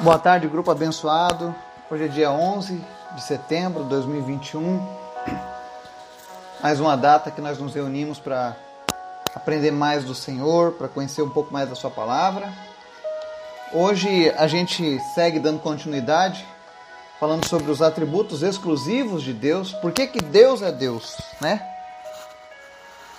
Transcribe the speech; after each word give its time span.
Boa 0.00 0.18
tarde, 0.18 0.46
grupo 0.46 0.70
abençoado. 0.70 1.54
Hoje 1.90 2.04
é 2.04 2.08
dia 2.08 2.30
11 2.30 2.84
de 3.14 3.22
setembro 3.22 3.84
de 3.84 3.88
2021. 3.88 4.86
Mais 6.62 6.78
uma 6.80 6.96
data 6.96 7.30
que 7.30 7.40
nós 7.40 7.58
nos 7.58 7.74
reunimos 7.74 8.18
para 8.18 8.54
aprender 9.34 9.70
mais 9.70 10.04
do 10.04 10.14
Senhor, 10.14 10.72
para 10.72 10.86
conhecer 10.86 11.22
um 11.22 11.30
pouco 11.30 11.50
mais 11.50 11.68
da 11.68 11.74
Sua 11.74 11.90
palavra. 11.90 12.52
Hoje 13.72 14.30
a 14.36 14.46
gente 14.46 15.00
segue 15.14 15.38
dando 15.38 15.60
continuidade, 15.60 16.46
falando 17.18 17.48
sobre 17.48 17.70
os 17.70 17.80
atributos 17.80 18.42
exclusivos 18.42 19.22
de 19.22 19.32
Deus. 19.32 19.72
Por 19.72 19.92
que, 19.92 20.06
que 20.06 20.22
Deus 20.22 20.60
é 20.60 20.70
Deus, 20.70 21.16
né? 21.40 21.66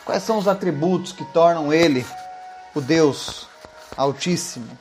Quais 0.06 0.22
são 0.22 0.38
os 0.38 0.48
atributos 0.48 1.12
que 1.12 1.26
tornam 1.26 1.74
Ele 1.74 2.06
o 2.76 2.82
Deus 2.82 3.48
Altíssimo? 3.98 4.78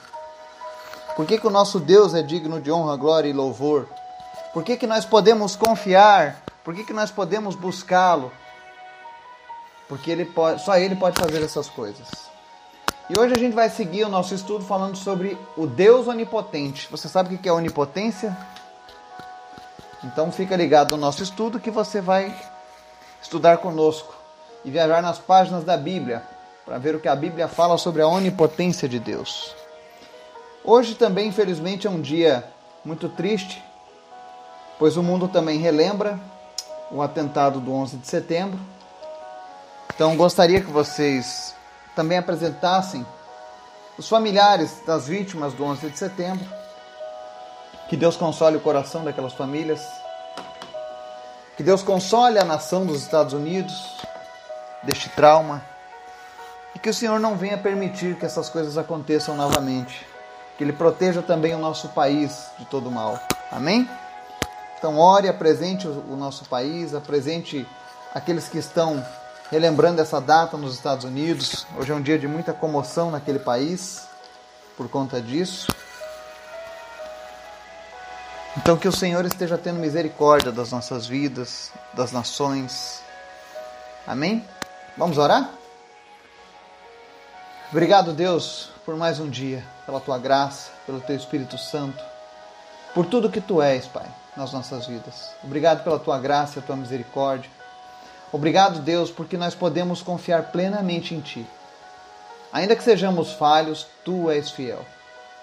Por 1.17 1.27
que, 1.27 1.39
que 1.39 1.47
o 1.47 1.51
nosso 1.51 1.79
Deus 1.79 2.15
é 2.15 2.23
digno 2.23 2.61
de 2.61 2.71
honra, 2.71 2.97
glória 2.97 3.29
e 3.29 3.33
louvor? 3.33 3.87
Por 4.53 4.65
que, 4.65 4.77
que 4.77 4.87
nós 4.87 5.05
podemos 5.05 5.57
confiar? 5.57 6.43
Por 6.65 6.75
que, 6.75 6.85
que 6.85 6.93
nós 6.93 7.11
podemos 7.11 7.55
buscá-lo? 7.55 8.33
Porque 9.89 10.11
ele 10.11 10.25
pode, 10.25 10.63
só 10.63 10.77
Ele 10.77 10.95
pode 10.95 11.21
fazer 11.21 11.43
essas 11.43 11.69
coisas. 11.69 12.07
E 13.09 13.19
hoje 13.19 13.35
a 13.35 13.39
gente 13.39 13.55
vai 13.55 13.69
seguir 13.69 14.05
o 14.05 14.09
nosso 14.09 14.33
estudo 14.35 14.65
falando 14.65 14.97
sobre 14.97 15.37
o 15.57 15.67
Deus 15.67 16.07
onipotente. 16.07 16.87
Você 16.93 17.09
sabe 17.09 17.35
o 17.35 17.39
que 17.39 17.49
é 17.49 17.53
onipotência? 17.53 18.37
Então 20.05 20.31
fica 20.31 20.55
ligado 20.55 20.93
no 20.93 20.97
nosso 20.97 21.23
estudo 21.23 21.59
que 21.59 21.73
você 21.73 22.01
vai 22.01 22.33
estudar 23.21 23.59
conosco 23.59 24.15
e 24.65 24.71
viajar 24.71 25.03
nas 25.03 25.19
páginas 25.19 25.65
da 25.65 25.77
Bíblia 25.77 26.23
para 26.65 26.79
ver 26.79 26.95
o 26.95 27.01
que 27.01 27.09
a 27.09 27.17
Bíblia 27.17 27.49
fala 27.49 27.77
sobre 27.77 28.01
a 28.01 28.07
onipotência 28.07 28.89
de 28.89 29.01
Deus. 29.01 29.60
Hoje 30.63 30.95
também, 30.95 31.29
infelizmente, 31.29 31.87
é 31.87 31.91
um 31.91 32.01
dia 32.01 32.45
muito 32.85 33.09
triste, 33.09 33.63
pois 34.79 34.97
o 34.97 35.03
mundo 35.03 35.27
também 35.27 35.59
relembra 35.59 36.21
o 36.91 37.01
atentado 37.01 37.61
do 37.61 37.73
11 37.73 37.97
de 37.97 38.07
setembro. 38.07 38.61
Então, 39.95 40.17
gostaria 40.17 40.61
que 40.61 40.71
vocês 40.71 41.55
também 41.97 42.19
apresentassem 42.19 43.07
os 43.97 44.07
familiares 44.07 44.83
das 44.87 45.07
vítimas 45.07 45.55
do 45.55 45.65
11 45.65 45.91
de 45.91 45.99
setembro. 45.99 46.47
Que 47.89 47.97
Deus 47.97 48.17
console 48.17 48.57
o 48.57 48.61
coração 48.61 49.03
daquelas 49.03 49.33
famílias. 49.33 49.81
Que 51.57 51.63
Deus 51.63 51.83
console 51.83 52.39
a 52.39 52.45
nação 52.45 52.85
dos 52.85 53.03
Estados 53.03 53.33
Unidos 53.33 53.97
deste 54.83 55.09
trauma. 55.09 55.65
E 56.75 56.79
que 56.79 56.91
o 56.91 56.95
Senhor 56.95 57.19
não 57.19 57.37
venha 57.37 57.57
permitir 57.57 58.17
que 58.17 58.27
essas 58.27 58.49
coisas 58.51 58.77
aconteçam 58.77 59.35
novamente 59.35 60.10
que 60.61 60.65
Ele 60.65 60.75
proteja 60.75 61.23
também 61.23 61.55
o 61.55 61.59
nosso 61.59 61.89
país 61.89 62.51
de 62.59 62.67
todo 62.67 62.91
mal. 62.91 63.19
Amém? 63.51 63.89
Então, 64.77 64.99
ore, 64.99 65.27
apresente 65.27 65.89
o 65.89 66.15
nosso 66.15 66.45
país, 66.45 66.95
apresente 66.95 67.67
aqueles 68.15 68.47
que 68.47 68.59
estão 68.59 69.03
relembrando 69.51 70.03
essa 70.03 70.21
data 70.21 70.59
nos 70.59 70.75
Estados 70.75 71.07
Unidos. 71.07 71.67
Hoje 71.79 71.91
é 71.93 71.95
um 71.95 72.03
dia 72.03 72.19
de 72.19 72.29
muita 72.29 72.53
comoção 72.53 73.11
naquele 73.11 73.39
país 73.39 74.07
por 74.77 74.87
conta 74.91 75.19
disso. 75.19 75.67
Então, 78.59 78.77
que 78.77 78.87
o 78.87 78.93
Senhor 78.93 79.25
esteja 79.25 79.57
tendo 79.57 79.81
misericórdia 79.81 80.53
das 80.53 80.71
nossas 80.71 81.07
vidas, 81.07 81.73
das 81.95 82.13
nações. 82.13 83.01
Amém? 84.07 84.45
Vamos 84.95 85.17
orar? 85.17 85.60
Obrigado, 87.73 88.13
Deus, 88.13 88.69
por 88.85 88.97
mais 88.97 89.21
um 89.21 89.31
dia, 89.31 89.65
pela 89.87 90.01
tua 90.01 90.19
graça, 90.19 90.73
pelo 90.85 91.01
teu 91.01 91.15
Espírito 91.15 91.57
Santo, 91.57 92.03
por 92.93 93.07
tudo 93.07 93.31
que 93.31 93.41
tu 93.41 93.63
és, 93.63 93.87
Pai, 93.87 94.07
nas 94.37 94.53
nossas 94.53 94.89
vidas. 94.89 95.31
Obrigado 95.45 95.85
pela 95.85 96.01
tua 96.01 96.19
graça 96.19 96.59
a 96.59 96.63
tua 96.65 96.75
misericórdia. 96.75 97.49
Obrigado, 98.33 98.81
Deus, 98.81 99.13
porque 99.13 99.37
nós 99.37 99.55
podemos 99.55 100.03
confiar 100.03 100.51
plenamente 100.51 101.15
em 101.15 101.21
ti. 101.21 101.47
Ainda 102.53 102.75
que 102.75 102.83
sejamos 102.83 103.35
falhos, 103.35 103.87
tu 104.05 104.29
és 104.29 104.51
fiel. 104.51 104.85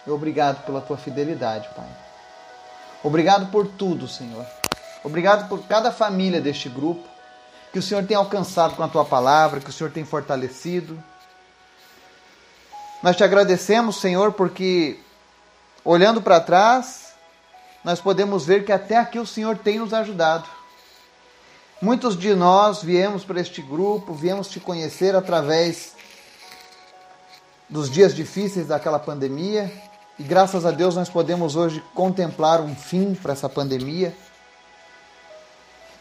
E 0.05 0.11
obrigado 0.11 0.65
pela 0.65 0.81
tua 0.81 0.97
fidelidade, 0.97 1.69
Pai. 1.77 1.87
Obrigado 3.01 3.49
por 3.49 3.69
tudo, 3.69 4.05
Senhor. 4.05 4.45
Obrigado 5.01 5.47
por 5.47 5.65
cada 5.65 5.93
família 5.93 6.41
deste 6.41 6.67
grupo 6.67 7.07
que 7.71 7.79
o 7.79 7.81
Senhor 7.81 8.05
tem 8.05 8.17
alcançado 8.17 8.75
com 8.75 8.83
a 8.83 8.89
tua 8.89 9.05
palavra, 9.05 9.61
que 9.61 9.69
o 9.69 9.73
Senhor 9.73 9.93
tem 9.93 10.03
fortalecido 10.03 11.01
nós 13.07 13.15
te 13.15 13.23
agradecemos, 13.23 14.01
Senhor, 14.01 14.33
porque 14.33 14.99
olhando 15.85 16.21
para 16.21 16.41
trás, 16.41 17.13
nós 17.81 18.01
podemos 18.01 18.45
ver 18.45 18.65
que 18.65 18.71
até 18.73 18.97
aqui 18.97 19.17
o 19.17 19.25
Senhor 19.25 19.57
tem 19.57 19.79
nos 19.79 19.93
ajudado. 19.93 20.45
Muitos 21.81 22.19
de 22.19 22.35
nós 22.35 22.83
viemos 22.83 23.23
para 23.23 23.39
este 23.39 23.61
grupo, 23.61 24.13
viemos 24.13 24.49
te 24.49 24.59
conhecer 24.59 25.15
através 25.15 25.95
dos 27.69 27.89
dias 27.89 28.13
difíceis 28.13 28.67
daquela 28.67 28.99
pandemia, 28.99 29.71
e 30.19 30.23
graças 30.23 30.65
a 30.65 30.71
Deus 30.71 30.93
nós 30.93 31.07
podemos 31.07 31.55
hoje 31.55 31.81
contemplar 31.95 32.59
um 32.59 32.75
fim 32.75 33.15
para 33.15 33.31
essa 33.31 33.47
pandemia 33.47 34.13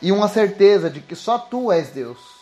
e 0.02 0.10
uma 0.10 0.28
certeza 0.28 0.90
de 0.90 1.00
que 1.00 1.14
só 1.14 1.38
tu 1.38 1.70
és 1.70 1.90
Deus. 1.90 2.35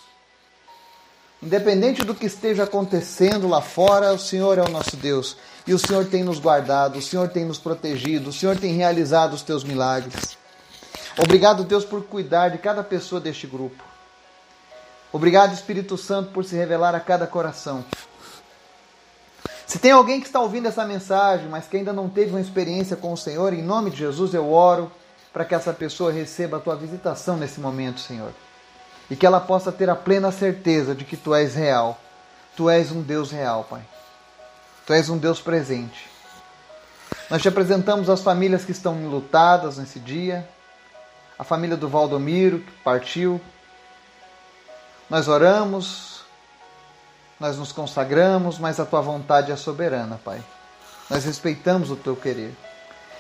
Independente 1.45 2.03
do 2.03 2.15
que 2.15 2.25
esteja 2.25 2.65
acontecendo 2.65 3.47
lá 3.47 3.61
fora, 3.61 4.15
o 4.15 4.19
Senhor 4.19 4.57
é 4.57 4.63
o 4.63 4.71
nosso 4.71 4.97
Deus. 4.97 5.37
E 5.67 5.75
o 5.75 5.79
Senhor 5.79 6.07
tem 6.07 6.25
nos 6.25 6.39
guardado, 6.39 6.99
o 6.99 7.03
Senhor 7.03 7.29
tem 7.29 7.45
nos 7.45 7.59
protegido, 7.59 8.31
o 8.31 8.33
Senhor 8.33 8.57
tem 8.57 8.73
realizado 8.73 9.35
os 9.35 9.43
teus 9.43 9.63
milagres. 9.63 10.39
Obrigado, 11.19 11.63
Deus, 11.63 11.85
por 11.85 12.03
cuidar 12.05 12.49
de 12.49 12.57
cada 12.57 12.83
pessoa 12.83 13.21
deste 13.21 13.47
grupo. 13.47 13.85
Obrigado, 15.13 15.53
Espírito 15.53 15.99
Santo, 15.99 16.33
por 16.33 16.47
se 16.47 16.57
revelar 16.57 16.95
a 16.95 17.01
cada 17.01 17.27
coração. 17.27 17.85
Se 19.67 19.79
tem 19.79 19.91
alguém 19.91 20.21
que 20.23 20.27
está 20.27 20.41
ouvindo 20.41 20.67
essa 20.67 20.87
mensagem, 20.87 21.47
mas 21.47 21.67
que 21.67 21.77
ainda 21.77 21.93
não 21.93 22.09
teve 22.09 22.31
uma 22.31 22.41
experiência 22.41 22.97
com 22.97 23.13
o 23.13 23.19
Senhor, 23.19 23.53
em 23.53 23.63
nome 23.63 23.91
de 23.91 23.99
Jesus 23.99 24.33
eu 24.33 24.51
oro 24.51 24.91
para 25.31 25.45
que 25.45 25.55
essa 25.55 25.75
pessoa 25.75 26.11
receba 26.11 26.57
a 26.57 26.61
tua 26.61 26.75
visitação 26.75 27.37
nesse 27.37 27.61
momento, 27.61 28.01
Senhor 28.01 28.33
e 29.11 29.17
que 29.17 29.27
ela 29.27 29.41
possa 29.41 29.71
ter 29.71 29.91
a 29.91 29.97
plena 29.97 30.31
certeza 30.31 30.95
de 30.95 31.05
que 31.05 31.17
tu 31.17 31.35
és 31.35 31.55
real. 31.55 31.99
Tu 32.57 32.71
és 32.71 32.91
um 32.91 33.03
Deus 33.03 33.31
real, 33.31 33.65
Pai. 33.65 33.83
Tu 34.87 34.93
és 34.93 35.09
um 35.09 35.19
Deus 35.19 35.41
presente. 35.41 36.09
Nós 37.31 37.43
te 37.43 37.49
apresentamos 37.49 38.11
as 38.11 38.21
famílias 38.21 38.65
que 38.65 38.73
estão 38.73 38.95
lutadas 39.09 39.79
nesse 39.79 39.99
dia, 39.99 40.49
a 41.39 41.45
família 41.45 41.77
do 41.77 41.89
Valdomiro, 41.89 42.61
que 42.61 42.73
partiu. 42.83 43.41
Nós 45.09 45.27
oramos, 45.27 46.23
nós 47.41 47.57
nos 47.57 47.73
consagramos, 47.73 48.59
mas 48.59 48.79
a 48.79 48.87
tua 48.87 49.01
vontade 49.01 49.51
é 49.51 49.57
soberana, 49.57 50.21
Pai. 50.23 50.43
Nós 51.11 51.25
respeitamos 51.25 51.91
o 51.91 51.97
teu 51.97 52.15
querer. 52.15 52.55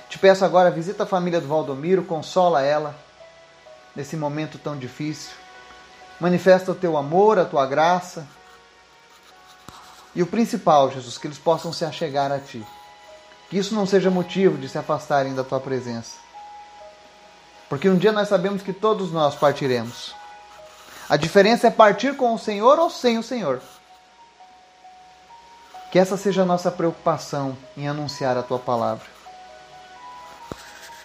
Te 0.09 0.19
peço 0.19 0.45
agora, 0.45 0.71
visita 0.71 1.03
a 1.03 1.07
família 1.07 1.41
do 1.41 1.49
Valdomiro, 1.49 2.05
consola 2.05 2.63
ela 2.63 2.95
nesse 3.97 4.17
momento 4.17 4.59
tão 4.59 4.77
difícil. 4.77 5.44
Manifesta 6.21 6.71
o 6.71 6.75
teu 6.75 6.97
amor, 6.97 7.39
a 7.39 7.45
tua 7.45 7.67
graça. 7.67 8.27
E 10.15 10.23
o 10.23 10.27
principal, 10.27 10.91
Jesus, 10.91 11.19
que 11.19 11.27
eles 11.27 11.39
possam 11.39 11.73
se 11.73 11.85
achegar 11.85 12.31
a 12.31 12.39
ti. 12.39 12.65
Que 13.51 13.59
isso 13.59 13.75
não 13.75 13.85
seja 13.85 14.11
motivo 14.11 14.57
de 14.57 14.69
se 14.69 14.79
afastarem 14.79 15.35
da 15.35 15.43
tua 15.43 15.61
presença. 15.61 16.17
Porque 17.69 17.89
um 17.89 17.97
dia 17.97 18.13
nós 18.13 18.29
sabemos 18.29 18.63
que 18.63 18.73
todos 18.73 19.11
nós 19.11 19.35
partiremos. 19.35 20.15
A 21.09 21.17
diferença 21.17 21.67
é 21.67 21.71
partir 21.71 22.17
com 22.17 22.33
o 22.33 22.39
Senhor 22.39 22.79
ou 22.79 22.89
sem 22.89 23.19
o 23.19 23.23
Senhor. 23.23 23.61
Que 25.91 25.99
essa 25.99 26.17
seja 26.17 26.43
a 26.43 26.47
nossa 26.47 26.71
preocupação 26.71 27.57
em 27.77 27.89
anunciar 27.89 28.37
a 28.37 28.43
tua 28.43 28.59
palavra. 28.59 29.07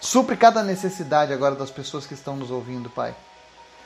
Supre 0.00 0.36
cada 0.36 0.62
necessidade 0.62 1.32
agora 1.32 1.54
das 1.54 1.70
pessoas 1.70 2.06
que 2.06 2.14
estão 2.14 2.36
nos 2.36 2.50
ouvindo, 2.50 2.88
Pai 2.88 3.14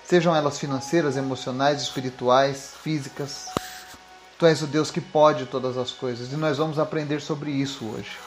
sejam 0.06 0.34
elas 0.34 0.58
financeiras, 0.58 1.16
emocionais, 1.16 1.82
espirituais, 1.82 2.72
físicas. 2.82 3.46
Tu 4.38 4.46
és 4.46 4.62
o 4.62 4.66
Deus 4.66 4.90
que 4.90 5.00
pode 5.00 5.46
todas 5.46 5.78
as 5.78 5.90
coisas 5.90 6.32
e 6.32 6.36
nós 6.36 6.58
vamos 6.58 6.78
aprender 6.78 7.20
sobre 7.20 7.50
isso 7.50 7.86
hoje. 7.86 8.18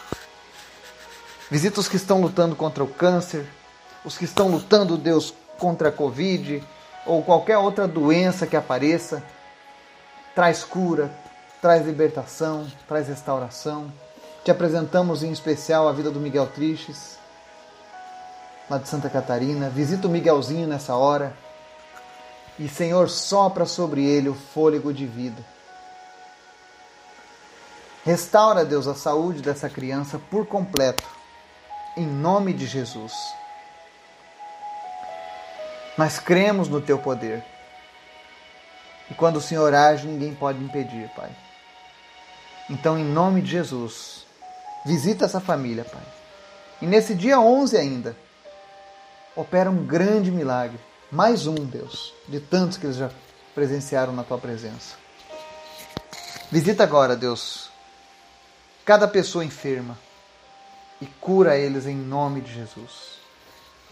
Visita 1.50 1.80
os 1.80 1.88
que 1.88 1.96
estão 1.96 2.22
lutando 2.22 2.56
contra 2.56 2.84
o 2.84 2.88
câncer, 2.88 3.46
os 4.04 4.18
que 4.18 4.26
estão 4.26 4.50
lutando, 4.50 4.98
Deus, 4.98 5.34
contra 5.58 5.90
a 5.90 5.92
Covid 5.92 6.64
ou 7.06 7.24
qualquer 7.24 7.58
outra 7.58 7.88
doença 7.88 8.48
que 8.48 8.56
apareça. 8.56 9.24
Traz 10.36 10.64
cura, 10.64 11.12
traz 11.62 11.86
libertação, 11.86 12.68
traz 12.88 13.08
restauração. 13.08 13.92
Te 14.44 14.52
apresentamos 14.52 15.24
em 15.24 15.32
especial 15.32 15.88
a 15.88 15.92
vida 15.92 16.10
do 16.10 16.20
Miguel 16.20 16.48
Tristes, 16.48 17.18
lá 18.70 18.78
de 18.78 18.88
Santa 18.88 19.10
Catarina. 19.10 19.70
Visita 19.70 20.08
o 20.08 20.12
Miguelzinho 20.12 20.68
nessa 20.68 20.96
hora 20.96 21.36
e, 22.60 22.68
Senhor, 22.68 23.10
sopra 23.10 23.66
sobre 23.66 24.04
ele 24.04 24.30
o 24.30 24.34
fôlego 24.34 24.94
de 24.94 25.06
vida. 25.06 25.44
Restaura, 28.04 28.64
Deus, 28.64 28.88
a 28.88 28.96
saúde 28.96 29.42
dessa 29.42 29.70
criança 29.70 30.20
por 30.32 30.46
completo, 30.46 31.04
em 31.96 32.08
nome 32.08 32.54
de 32.54 32.66
Jesus. 32.66 33.14
Nós 35.98 36.20
cremos 36.20 36.70
no 36.70 36.80
teu 36.80 36.98
poder. 36.98 37.44
E 39.12 39.14
quando 39.14 39.38
o 39.38 39.42
Senhor 39.42 39.74
age, 39.74 40.08
ninguém 40.08 40.34
pode 40.34 40.64
impedir, 40.64 41.10
Pai. 41.16 41.30
Então, 42.70 42.98
em 42.98 43.04
nome 43.04 43.42
de 43.42 43.52
Jesus, 43.52 44.26
visita 44.86 45.26
essa 45.26 45.40
família, 45.40 45.84
Pai. 45.84 46.04
E 46.82 46.86
nesse 46.86 47.16
dia 47.16 47.40
11 47.40 47.78
ainda, 47.78 48.16
opera 49.36 49.70
um 49.70 49.86
grande 49.86 50.32
milagre. 50.32 50.80
Mais 51.12 51.48
um, 51.48 51.56
Deus, 51.56 52.14
de 52.28 52.40
tantos 52.40 52.78
que 52.78 52.86
eles 52.86 52.98
já 52.98 53.10
presenciaram 53.56 54.12
na 54.12 54.24
tua 54.24 54.38
presença. 54.38 54.96
Visita 56.52 56.84
agora, 56.84 57.16
Deus, 57.16 57.70
cada 58.86 59.08
pessoa 59.08 59.46
enferma 59.46 59.98
e 61.02 61.06
cura 61.06 61.58
eles 61.58 61.86
em 61.86 61.96
nome 61.96 62.42
de 62.42 62.54
Jesus. 62.54 63.20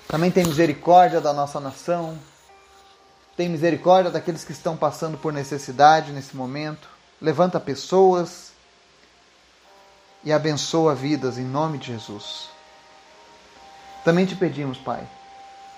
Também 0.07 0.29
tem 0.29 0.45
misericórdia 0.45 1.21
da 1.21 1.33
nossa 1.33 1.59
nação, 1.59 2.19
tem 3.37 3.49
misericórdia 3.49 4.11
daqueles 4.11 4.43
que 4.43 4.51
estão 4.51 4.75
passando 4.75 5.17
por 5.17 5.31
necessidade 5.31 6.11
nesse 6.11 6.35
momento. 6.35 6.87
Levanta 7.21 7.59
pessoas 7.59 8.51
e 10.23 10.33
abençoa 10.33 10.93
vidas 10.93 11.37
em 11.37 11.45
nome 11.45 11.77
de 11.77 11.87
Jesus. 11.87 12.49
Também 14.03 14.25
te 14.25 14.35
pedimos, 14.35 14.77
Pai, 14.77 15.07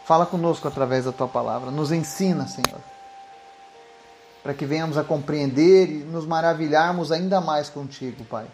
fala 0.08 0.26
conosco 0.26 0.66
através 0.70 1.04
da 1.04 1.12
tua 1.12 1.28
palavra, 1.28 1.70
nos 1.70 1.92
ensina, 1.92 2.48
Senhor, 2.48 2.80
para 4.42 4.54
que 4.54 4.66
venhamos 4.66 4.98
a 4.98 5.04
compreender 5.04 5.90
e 5.90 5.98
nos 5.98 6.26
maravilharmos 6.26 7.12
ainda 7.12 7.42
mais 7.42 7.68
contigo, 7.68 8.24
Pai. 8.24 8.48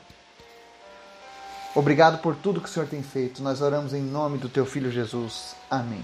Obrigado 1.75 2.17
por 2.23 2.35
tudo 2.35 2.59
que 2.59 2.67
o 2.67 2.71
Senhor 2.71 2.87
tem 2.87 3.03
feito. 3.03 3.43
Nós 3.43 3.61
oramos 3.61 3.93
em 3.93 4.01
nome 4.01 4.39
do 4.39 4.49
teu 4.49 4.65
filho 4.65 4.91
Jesus. 4.91 5.55
Amém. 5.69 6.03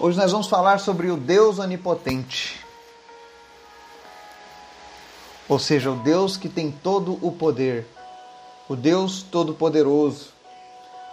Hoje 0.00 0.18
nós 0.18 0.32
vamos 0.32 0.48
falar 0.48 0.80
sobre 0.80 1.10
o 1.10 1.16
Deus 1.16 1.60
onipotente. 1.60 2.64
Ou 5.48 5.60
seja, 5.60 5.92
o 5.92 5.96
Deus 5.96 6.36
que 6.36 6.48
tem 6.48 6.72
todo 6.72 7.24
o 7.24 7.30
poder, 7.30 7.86
o 8.68 8.74
Deus 8.74 9.22
todo-poderoso, 9.22 10.39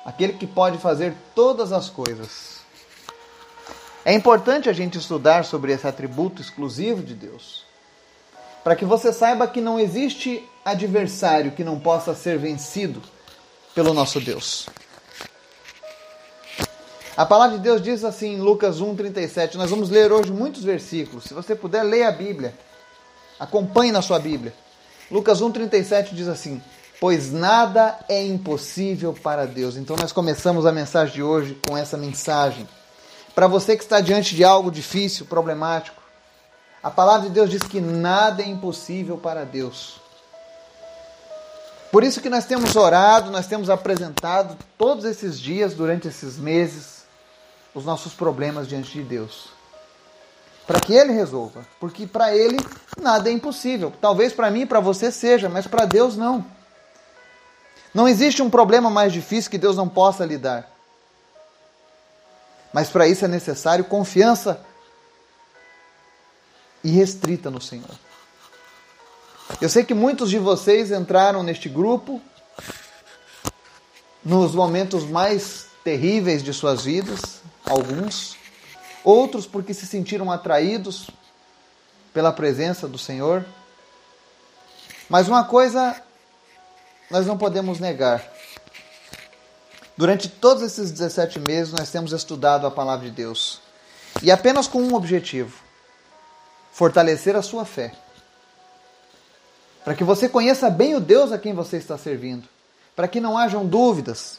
aquele 0.07 0.31
que 0.31 0.47
pode 0.47 0.77
fazer 0.77 1.13
todas 1.35 1.73
as 1.73 1.89
coisas. 1.89 2.61
É 4.05 4.13
importante 4.13 4.69
a 4.69 4.73
gente 4.73 4.97
estudar 4.97 5.43
sobre 5.43 5.73
esse 5.73 5.85
atributo 5.85 6.41
exclusivo 6.41 7.03
de 7.03 7.13
Deus, 7.13 7.65
para 8.63 8.73
que 8.73 8.85
você 8.85 9.11
saiba 9.11 9.45
que 9.49 9.59
não 9.59 9.77
existe 9.77 10.47
adversário 10.63 11.51
que 11.51 11.61
não 11.61 11.77
possa 11.77 12.15
ser 12.15 12.37
vencido 12.37 13.03
pelo 13.75 13.93
nosso 13.93 14.21
Deus. 14.21 14.69
A 17.17 17.25
palavra 17.25 17.57
de 17.57 17.63
Deus 17.63 17.81
diz 17.81 18.05
assim 18.05 18.35
em 18.35 18.39
Lucas 18.39 18.79
1,37. 18.79 19.55
Nós 19.55 19.69
vamos 19.69 19.89
ler 19.89 20.11
hoje 20.11 20.31
muitos 20.31 20.63
versículos. 20.63 21.25
Se 21.25 21.33
você 21.33 21.53
puder, 21.53 21.83
leia 21.83 22.07
a 22.07 22.11
Bíblia. 22.11 22.53
Acompanhe 23.37 23.91
na 23.91 24.01
sua 24.01 24.19
Bíblia. 24.19 24.53
Lucas 25.11 25.41
1,37 25.41 26.13
diz 26.13 26.27
assim: 26.27 26.61
Pois 26.99 27.31
nada 27.31 27.99
é 28.09 28.25
impossível 28.25 29.13
para 29.13 29.45
Deus. 29.45 29.77
Então 29.77 29.95
nós 29.95 30.11
começamos 30.11 30.65
a 30.65 30.71
mensagem 30.71 31.15
de 31.15 31.23
hoje 31.23 31.59
com 31.67 31.77
essa 31.77 31.95
mensagem. 31.95 32.67
Para 33.35 33.47
você 33.47 33.77
que 33.77 33.83
está 33.83 34.01
diante 34.01 34.35
de 34.35 34.43
algo 34.43 34.71
difícil, 34.71 35.27
problemático, 35.27 36.01
a 36.81 36.89
palavra 36.89 37.27
de 37.27 37.33
Deus 37.33 37.51
diz 37.51 37.61
que 37.61 37.79
nada 37.79 38.41
é 38.41 38.47
impossível 38.47 39.17
para 39.17 39.45
Deus. 39.45 40.01
Por 41.91 42.03
isso 42.03 42.19
que 42.19 42.29
nós 42.29 42.45
temos 42.45 42.75
orado, 42.75 43.29
nós 43.29 43.45
temos 43.45 43.69
apresentado 43.69 44.57
todos 44.77 45.05
esses 45.05 45.39
dias, 45.39 45.75
durante 45.75 46.07
esses 46.07 46.37
meses, 46.37 47.03
os 47.75 47.85
nossos 47.85 48.13
problemas 48.13 48.67
diante 48.67 48.91
de 48.91 49.03
Deus. 49.03 49.49
Para 50.65 50.79
que 50.79 50.93
Ele 50.93 51.13
resolva. 51.13 51.65
Porque 51.79 52.07
para 52.07 52.35
Ele 52.35 52.57
nada 52.99 53.29
é 53.29 53.31
impossível. 53.31 53.93
Talvez 54.01 54.33
para 54.33 54.49
mim 54.49 54.61
e 54.61 54.65
para 54.65 54.79
você 54.79 55.11
seja, 55.11 55.47
mas 55.47 55.67
para 55.67 55.85
Deus 55.85 56.17
não. 56.17 56.56
Não 57.97 58.07
existe 58.07 58.43
um 58.43 58.49
problema 58.51 58.91
mais 58.91 59.11
difícil 59.11 59.49
que 59.49 59.57
Deus 59.57 59.75
não 59.75 59.89
possa 59.89 60.23
lidar. 60.23 60.69
Mas 62.71 62.91
para 62.91 63.07
isso 63.07 63.25
é 63.25 63.27
necessário 63.27 63.83
confiança 63.85 64.63
irrestrita 66.83 67.49
no 67.49 67.59
Senhor. 67.59 67.89
Eu 69.59 69.67
sei 69.67 69.83
que 69.83 69.95
muitos 69.95 70.29
de 70.29 70.37
vocês 70.37 70.91
entraram 70.91 71.41
neste 71.41 71.67
grupo 71.67 72.21
nos 74.23 74.53
momentos 74.53 75.03
mais 75.03 75.65
terríveis 75.83 76.43
de 76.43 76.53
suas 76.53 76.83
vidas, 76.83 77.41
alguns, 77.65 78.37
outros 79.03 79.47
porque 79.47 79.73
se 79.73 79.87
sentiram 79.87 80.31
atraídos 80.31 81.09
pela 82.13 82.31
presença 82.31 82.87
do 82.87 82.99
Senhor. 82.99 83.43
Mas 85.09 85.27
uma 85.27 85.45
coisa 85.45 85.99
nós 87.09 87.25
não 87.25 87.37
podemos 87.37 87.79
negar. 87.79 88.23
Durante 89.95 90.29
todos 90.29 90.63
esses 90.63 90.91
17 90.91 91.39
meses 91.39 91.73
nós 91.73 91.89
temos 91.89 92.11
estudado 92.11 92.67
a 92.67 92.71
palavra 92.71 93.05
de 93.05 93.11
Deus. 93.11 93.61
E 94.21 94.31
apenas 94.31 94.67
com 94.67 94.81
um 94.81 94.93
objetivo: 94.93 95.57
fortalecer 96.71 97.35
a 97.35 97.41
sua 97.41 97.65
fé 97.65 97.93
para 99.87 99.95
que 99.95 100.03
você 100.03 100.27
conheça 100.27 100.69
bem 100.69 100.95
o 100.95 100.99
Deus 100.99 101.31
a 101.31 101.37
quem 101.37 101.53
você 101.53 101.77
está 101.77 101.97
servindo, 101.97 102.45
para 102.93 103.07
que 103.07 103.21
não 103.21 103.37
hajam 103.37 103.65
dúvidas, 103.65 104.37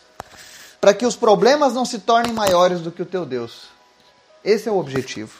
para 0.79 0.93
que 0.93 1.06
os 1.06 1.17
problemas 1.17 1.73
não 1.73 1.87
se 1.87 2.00
tornem 2.00 2.35
maiores 2.35 2.82
do 2.82 2.93
que 2.93 3.00
o 3.00 3.06
teu 3.06 3.25
Deus. 3.25 3.62
Esse 4.44 4.69
é 4.69 4.70
o 4.70 4.76
objetivo. 4.76 5.32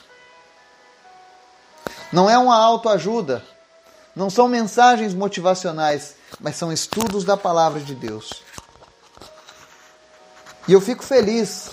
Não 2.11 2.31
é 2.31 2.39
uma 2.39 2.57
autoajuda, 2.57 3.45
não 4.17 4.31
são 4.31 4.49
mensagens 4.49 5.13
motivacionais, 5.13 6.17
mas 6.41 6.57
são 6.57 6.73
estudos 6.73 7.25
da 7.25 7.37
palavra 7.37 7.81
de 7.81 7.95
Deus. 7.95 8.43
E 10.67 10.73
eu 10.73 10.81
fico 10.81 11.03
feliz 11.03 11.71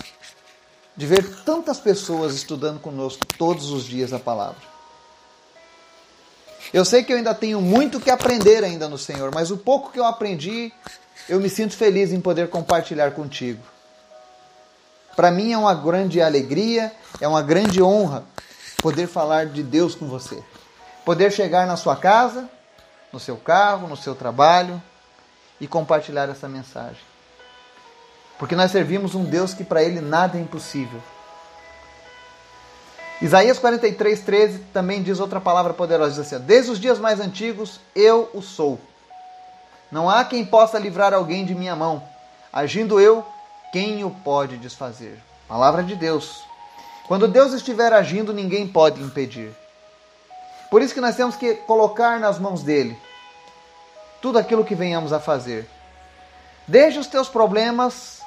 de 0.96 1.06
ver 1.06 1.42
tantas 1.44 1.78
pessoas 1.78 2.34
estudando 2.34 2.80
conosco 2.80 3.26
todos 3.38 3.70
os 3.70 3.84
dias 3.84 4.12
a 4.12 4.18
palavra. 4.18 4.62
Eu 6.72 6.84
sei 6.84 7.04
que 7.04 7.12
eu 7.12 7.16
ainda 7.16 7.34
tenho 7.34 7.60
muito 7.60 8.00
que 8.00 8.10
aprender 8.10 8.64
ainda 8.64 8.88
no 8.88 8.98
Senhor, 8.98 9.32
mas 9.32 9.50
o 9.50 9.56
pouco 9.56 9.92
que 9.92 10.00
eu 10.00 10.04
aprendi, 10.04 10.72
eu 11.28 11.38
me 11.38 11.48
sinto 11.48 11.76
feliz 11.76 12.12
em 12.12 12.20
poder 12.20 12.48
compartilhar 12.48 13.12
contigo. 13.12 13.62
Para 15.14 15.30
mim 15.30 15.52
é 15.52 15.58
uma 15.58 15.74
grande 15.74 16.20
alegria, 16.20 16.92
é 17.20 17.28
uma 17.28 17.42
grande 17.42 17.82
honra 17.82 18.24
poder 18.82 19.06
falar 19.06 19.46
de 19.46 19.62
Deus 19.62 19.94
com 19.94 20.06
você. 20.06 20.42
Poder 21.04 21.30
chegar 21.30 21.66
na 21.66 21.76
sua 21.76 21.96
casa, 21.96 22.48
no 23.12 23.20
seu 23.20 23.36
carro, 23.36 23.88
no 23.88 23.96
seu 23.96 24.14
trabalho 24.14 24.82
e 25.60 25.66
compartilhar 25.66 26.28
essa 26.28 26.48
mensagem. 26.48 27.00
Porque 28.38 28.54
nós 28.54 28.70
servimos 28.70 29.14
um 29.14 29.24
Deus 29.24 29.54
que 29.54 29.64
para 29.64 29.82
ele 29.82 30.00
nada 30.00 30.36
é 30.36 30.40
impossível. 30.40 31.02
Isaías 33.20 33.58
43, 33.58 34.20
13 34.20 34.58
também 34.74 35.02
diz 35.02 35.20
outra 35.20 35.40
palavra 35.40 35.72
poderosa: 35.72 36.22
diz 36.22 36.32
assim, 36.32 36.44
Desde 36.44 36.70
os 36.70 36.78
dias 36.78 36.98
mais 36.98 37.18
antigos, 37.18 37.80
eu 37.94 38.28
o 38.34 38.42
sou. 38.42 38.78
Não 39.90 40.10
há 40.10 40.24
quem 40.24 40.44
possa 40.44 40.78
livrar 40.78 41.14
alguém 41.14 41.44
de 41.46 41.54
minha 41.54 41.74
mão. 41.74 42.02
Agindo 42.52 43.00
eu, 43.00 43.24
quem 43.72 44.04
o 44.04 44.10
pode 44.10 44.58
desfazer? 44.58 45.18
Palavra 45.48 45.82
de 45.82 45.94
Deus. 45.94 46.44
Quando 47.06 47.28
Deus 47.28 47.52
estiver 47.52 47.92
agindo, 47.92 48.34
ninguém 48.34 48.66
pode 48.66 49.00
impedir. 49.00 49.54
Por 50.70 50.82
isso 50.82 50.94
que 50.94 51.00
nós 51.00 51.16
temos 51.16 51.36
que 51.36 51.54
colocar 51.54 52.18
nas 52.18 52.38
mãos 52.38 52.62
dele 52.62 52.98
tudo 54.20 54.38
aquilo 54.38 54.64
que 54.64 54.74
venhamos 54.74 55.12
a 55.12 55.20
fazer. 55.20 55.68
Desde 56.66 56.98
os 56.98 57.06
teus 57.06 57.28
problemas, 57.28 58.20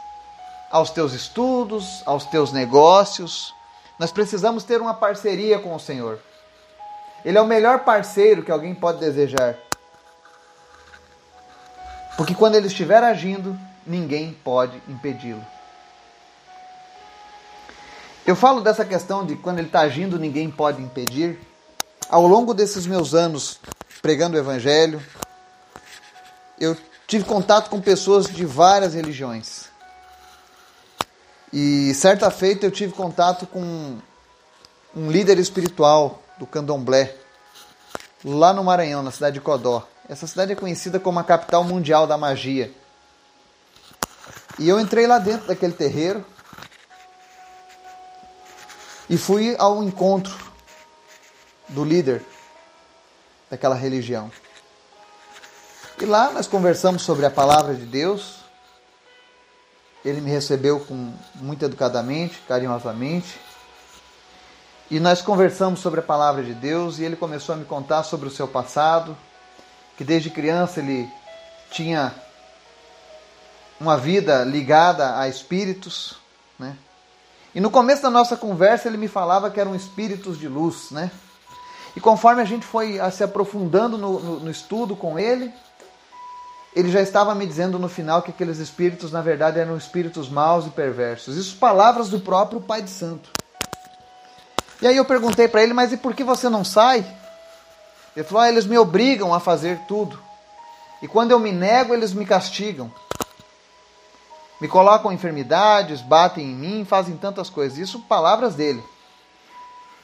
aos 0.71 0.91
teus 0.91 1.13
estudos, 1.13 2.01
aos 2.05 2.25
teus 2.25 2.51
negócios, 2.51 3.53
nós 3.97 4.11
precisamos 4.11 4.63
ter 4.63 4.81
uma 4.81 4.93
parceria 4.93 5.59
com 5.59 5.75
o 5.75 5.79
Senhor. 5.79 6.19
Ele 7.25 7.37
é 7.37 7.41
o 7.41 7.45
melhor 7.45 7.79
parceiro 7.79 8.43
que 8.43 8.51
alguém 8.51 8.73
pode 8.73 8.99
desejar. 8.99 9.57
Porque 12.15 12.33
quando 12.33 12.55
ele 12.55 12.67
estiver 12.67 13.03
agindo, 13.03 13.57
ninguém 13.85 14.33
pode 14.33 14.81
impedi-lo. 14.87 15.45
Eu 18.25 18.35
falo 18.35 18.61
dessa 18.61 18.85
questão 18.85 19.25
de 19.25 19.35
quando 19.35 19.57
ele 19.57 19.67
está 19.67 19.81
agindo, 19.81 20.19
ninguém 20.19 20.49
pode 20.49 20.81
impedir. 20.81 21.39
Ao 22.09 22.25
longo 22.25 22.55
desses 22.55 22.87
meus 22.87 23.13
anos 23.13 23.59
pregando 24.01 24.35
o 24.35 24.39
Evangelho, 24.39 24.99
eu 26.59 26.75
tive 27.05 27.23
contato 27.23 27.69
com 27.69 27.79
pessoas 27.79 28.25
de 28.25 28.47
várias 28.47 28.95
religiões. 28.95 29.65
E 31.53 31.93
certa 31.93 32.31
feita 32.31 32.65
eu 32.65 32.71
tive 32.71 32.93
contato 32.93 33.45
com 33.45 33.99
um 34.95 35.11
líder 35.11 35.37
espiritual 35.37 36.19
do 36.39 36.47
candomblé, 36.47 37.15
lá 38.25 38.53
no 38.53 38.63
Maranhão, 38.63 39.03
na 39.03 39.11
cidade 39.11 39.35
de 39.35 39.41
Codó. 39.41 39.87
Essa 40.09 40.25
cidade 40.25 40.53
é 40.53 40.55
conhecida 40.55 40.99
como 40.99 41.19
a 41.19 41.23
capital 41.23 41.63
mundial 41.63 42.07
da 42.07 42.17
magia. 42.17 42.73
E 44.57 44.67
eu 44.67 44.79
entrei 44.79 45.05
lá 45.05 45.19
dentro 45.19 45.45
daquele 45.45 45.73
terreiro 45.73 46.25
e 49.07 49.15
fui 49.15 49.55
ao 49.59 49.83
encontro 49.83 50.48
do 51.69 51.83
líder 51.83 52.23
daquela 53.49 53.75
religião. 53.75 54.31
E 55.99 56.05
lá 56.05 56.31
nós 56.31 56.47
conversamos 56.47 57.01
sobre 57.01 57.25
a 57.25 57.29
palavra 57.29 57.73
de 57.73 57.85
Deus. 57.85 58.39
Ele 60.03 60.21
me 60.21 60.29
recebeu 60.29 60.79
com 60.79 61.13
muito 61.35 61.65
educadamente, 61.65 62.39
carinhosamente. 62.47 63.39
E 64.89 64.99
nós 64.99 65.21
conversamos 65.21 65.81
sobre 65.81 65.99
a 65.99 66.03
palavra 66.03 66.41
de 66.41 66.53
Deus 66.53 66.99
e 66.99 67.03
ele 67.03 67.15
começou 67.15 67.53
a 67.53 67.57
me 67.57 67.65
contar 67.65 68.03
sobre 68.03 68.27
o 68.27 68.31
seu 68.31 68.47
passado, 68.47 69.15
que 69.97 70.03
desde 70.03 70.29
criança 70.29 70.79
ele 70.79 71.07
tinha 71.69 72.15
uma 73.79 73.97
vida 73.97 74.43
ligada 74.43 75.19
a 75.19 75.27
espíritos, 75.27 76.17
né? 76.57 76.75
E 77.53 77.59
no 77.59 77.69
começo 77.69 78.01
da 78.01 78.09
nossa 78.09 78.37
conversa 78.37 78.87
ele 78.87 78.97
me 78.97 79.07
falava 79.07 79.51
que 79.51 79.59
eram 79.59 79.75
espíritos 79.75 80.39
de 80.39 80.47
luz, 80.47 80.91
né? 80.91 81.11
E 81.95 81.99
conforme 81.99 82.41
a 82.41 82.45
gente 82.45 82.65
foi 82.65 82.99
se 83.11 83.23
aprofundando 83.23 83.97
no, 83.97 84.19
no, 84.19 84.39
no 84.41 84.51
estudo 84.51 84.95
com 84.95 85.17
ele, 85.17 85.53
ele 86.75 86.91
já 86.91 87.01
estava 87.01 87.33
me 87.33 87.45
dizendo 87.45 87.79
no 87.79 87.89
final 87.89 88.21
que 88.21 88.31
aqueles 88.31 88.59
espíritos, 88.59 89.11
na 89.11 89.21
verdade, 89.21 89.59
eram 89.59 89.75
espíritos 89.75 90.29
maus 90.29 90.67
e 90.67 90.69
perversos. 90.69 91.35
Isso 91.35 91.57
palavras 91.57 92.09
do 92.09 92.19
próprio 92.19 92.61
Pai 92.61 92.81
de 92.81 92.89
Santo. 92.89 93.29
E 94.81 94.87
aí 94.87 94.95
eu 94.95 95.03
perguntei 95.03 95.47
para 95.47 95.63
ele, 95.63 95.73
mas 95.73 95.91
e 95.91 95.97
por 95.97 96.13
que 96.13 96.23
você 96.23 96.47
não 96.47 96.63
sai? 96.63 97.05
Ele 98.15 98.25
falou, 98.25 98.43
ah, 98.43 98.49
eles 98.49 98.65
me 98.65 98.77
obrigam 98.77 99.33
a 99.33 99.39
fazer 99.39 99.79
tudo. 99.87 100.19
E 101.01 101.07
quando 101.07 101.31
eu 101.31 101.39
me 101.39 101.51
nego, 101.51 101.93
eles 101.93 102.13
me 102.13 102.25
castigam. 102.25 102.91
Me 104.61 104.67
colocam 104.67 105.11
enfermidades, 105.11 106.01
batem 106.01 106.45
em 106.45 106.55
mim, 106.55 106.85
fazem 106.85 107.15
tantas 107.17 107.49
coisas. 107.49 107.77
Isso 107.77 107.99
palavras 108.01 108.55
dele. 108.55 108.83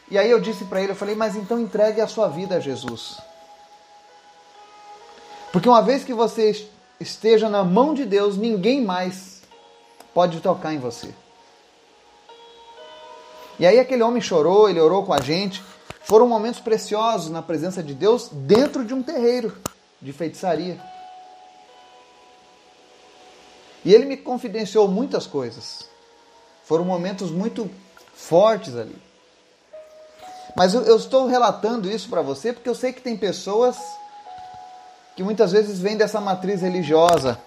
E 0.10 0.18
aí 0.18 0.30
eu 0.30 0.40
disse 0.40 0.66
para 0.66 0.82
ele, 0.82 0.92
eu 0.92 0.96
falei, 0.96 1.16
mas 1.16 1.36
então 1.36 1.60
entregue 1.60 2.00
a 2.00 2.08
sua 2.08 2.28
vida 2.28 2.56
a 2.56 2.60
Jesus. 2.60 3.18
Porque 5.52 5.70
uma 5.70 5.82
vez 5.82 6.04
que 6.04 6.14
você 6.14 6.68
esteja 7.00 7.50
na 7.50 7.64
mão 7.64 7.94
de 7.94 8.06
Deus, 8.06 8.38
ninguém 8.38 8.84
mais 8.84 9.42
pode 10.14 10.40
tocar 10.42 10.74
em 10.74 10.80
você. 10.80 11.14
E 13.58 13.66
aí 13.66 13.80
aquele 13.80 14.04
homem 14.04 14.22
chorou, 14.22 14.70
ele 14.70 14.80
orou 14.80 15.06
com 15.06 15.14
a 15.14 15.22
gente. 15.22 15.64
Foram 16.04 16.28
momentos 16.28 16.60
preciosos 16.60 17.32
na 17.32 17.42
presença 17.42 17.82
de 17.82 17.94
Deus 17.94 18.30
dentro 18.32 18.86
de 18.86 18.94
um 18.94 19.02
terreiro 19.02 19.58
de 20.02 20.14
feitiçaria. 20.14 20.80
E 23.84 23.94
ele 23.94 24.06
me 24.06 24.18
confidenciou 24.18 24.88
muitas 24.88 25.26
coisas. 25.26 25.88
Foram 26.66 26.84
momentos 26.84 27.32
muito 27.32 27.70
fortes 28.14 28.76
ali. 28.76 28.96
Mas 30.56 30.74
eu, 30.74 30.84
eu 30.84 30.96
estou 30.96 31.28
relatando 31.28 31.92
isso 31.92 32.10
para 32.10 32.22
você 32.22 32.54
porque 32.54 32.70
eu 32.70 32.76
sei 32.76 32.94
que 32.94 33.02
tem 33.02 33.18
pessoas 33.18 33.78
que 35.16 35.24
muitas 35.24 35.52
vezes 35.52 35.80
vêm 35.80 35.98
dessa 35.98 36.22
matriz 36.22 36.62
religiosa 36.62 37.40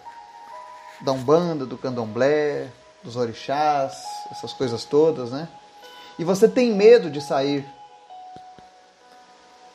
da 1.00 1.12
Umbanda, 1.12 1.64
do 1.64 1.78
Candomblé, 1.78 2.68
dos 3.02 3.16
orixás, 3.16 3.96
essas 4.30 4.52
coisas 4.52 4.84
todas, 4.84 5.30
né? 5.30 5.48
E 6.18 6.24
você 6.24 6.48
tem 6.48 6.74
medo 6.74 7.10
de 7.10 7.20
sair. 7.20 7.64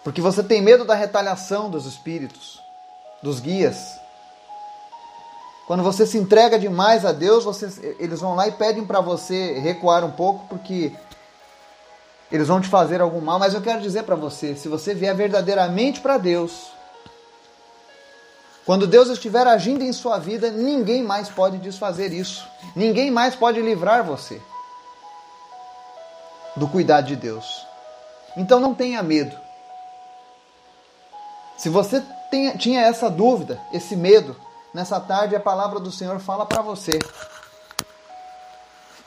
Porque 0.03 0.21
você 0.21 0.43
tem 0.43 0.61
medo 0.61 0.83
da 0.83 0.93
retaliação 0.93 1.69
dos 1.69 1.85
espíritos, 1.85 2.59
dos 3.21 3.39
guias. 3.39 3.77
Quando 5.65 5.81
você 5.81 6.05
se 6.05 6.17
entrega 6.17 6.59
demais 6.59 7.05
a 7.05 7.13
Deus, 7.13 7.45
você, 7.45 7.95
eles 7.97 8.19
vão 8.19 8.35
lá 8.35 8.47
e 8.47 8.51
pedem 8.51 8.85
para 8.85 8.99
você 8.99 9.57
recuar 9.59 10.03
um 10.03 10.11
pouco, 10.11 10.45
porque 10.49 10.91
eles 12.33 12.47
vão 12.47 12.59
te 12.59 12.67
fazer 12.67 12.99
algum 12.99 13.21
mal. 13.21 13.37
Mas 13.37 13.53
eu 13.53 13.61
quero 13.61 13.79
dizer 13.79 14.03
para 14.03 14.15
você: 14.15 14.55
se 14.55 14.67
você 14.67 14.95
vier 14.95 15.15
verdadeiramente 15.15 16.01
para 16.01 16.17
Deus, 16.17 16.71
quando 18.65 18.87
Deus 18.87 19.07
estiver 19.09 19.45
agindo 19.45 19.83
em 19.83 19.93
sua 19.93 20.17
vida, 20.17 20.49
ninguém 20.49 21.03
mais 21.03 21.29
pode 21.29 21.59
desfazer 21.59 22.11
isso. 22.11 22.43
Ninguém 22.75 23.11
mais 23.11 23.35
pode 23.35 23.61
livrar 23.61 24.03
você 24.03 24.41
do 26.55 26.67
cuidado 26.67 27.05
de 27.05 27.15
Deus. 27.15 27.67
Então 28.35 28.59
não 28.59 28.73
tenha 28.73 29.03
medo. 29.03 29.37
Se 31.55 31.69
você 31.69 32.01
tenha, 32.31 32.57
tinha 32.57 32.81
essa 32.81 33.11
dúvida, 33.11 33.61
esse 33.71 33.95
medo, 33.95 34.35
nessa 34.73 34.99
tarde 34.99 35.35
a 35.35 35.39
palavra 35.39 35.79
do 35.79 35.91
Senhor 35.91 36.19
fala 36.19 36.47
para 36.47 36.63
você. 36.63 36.97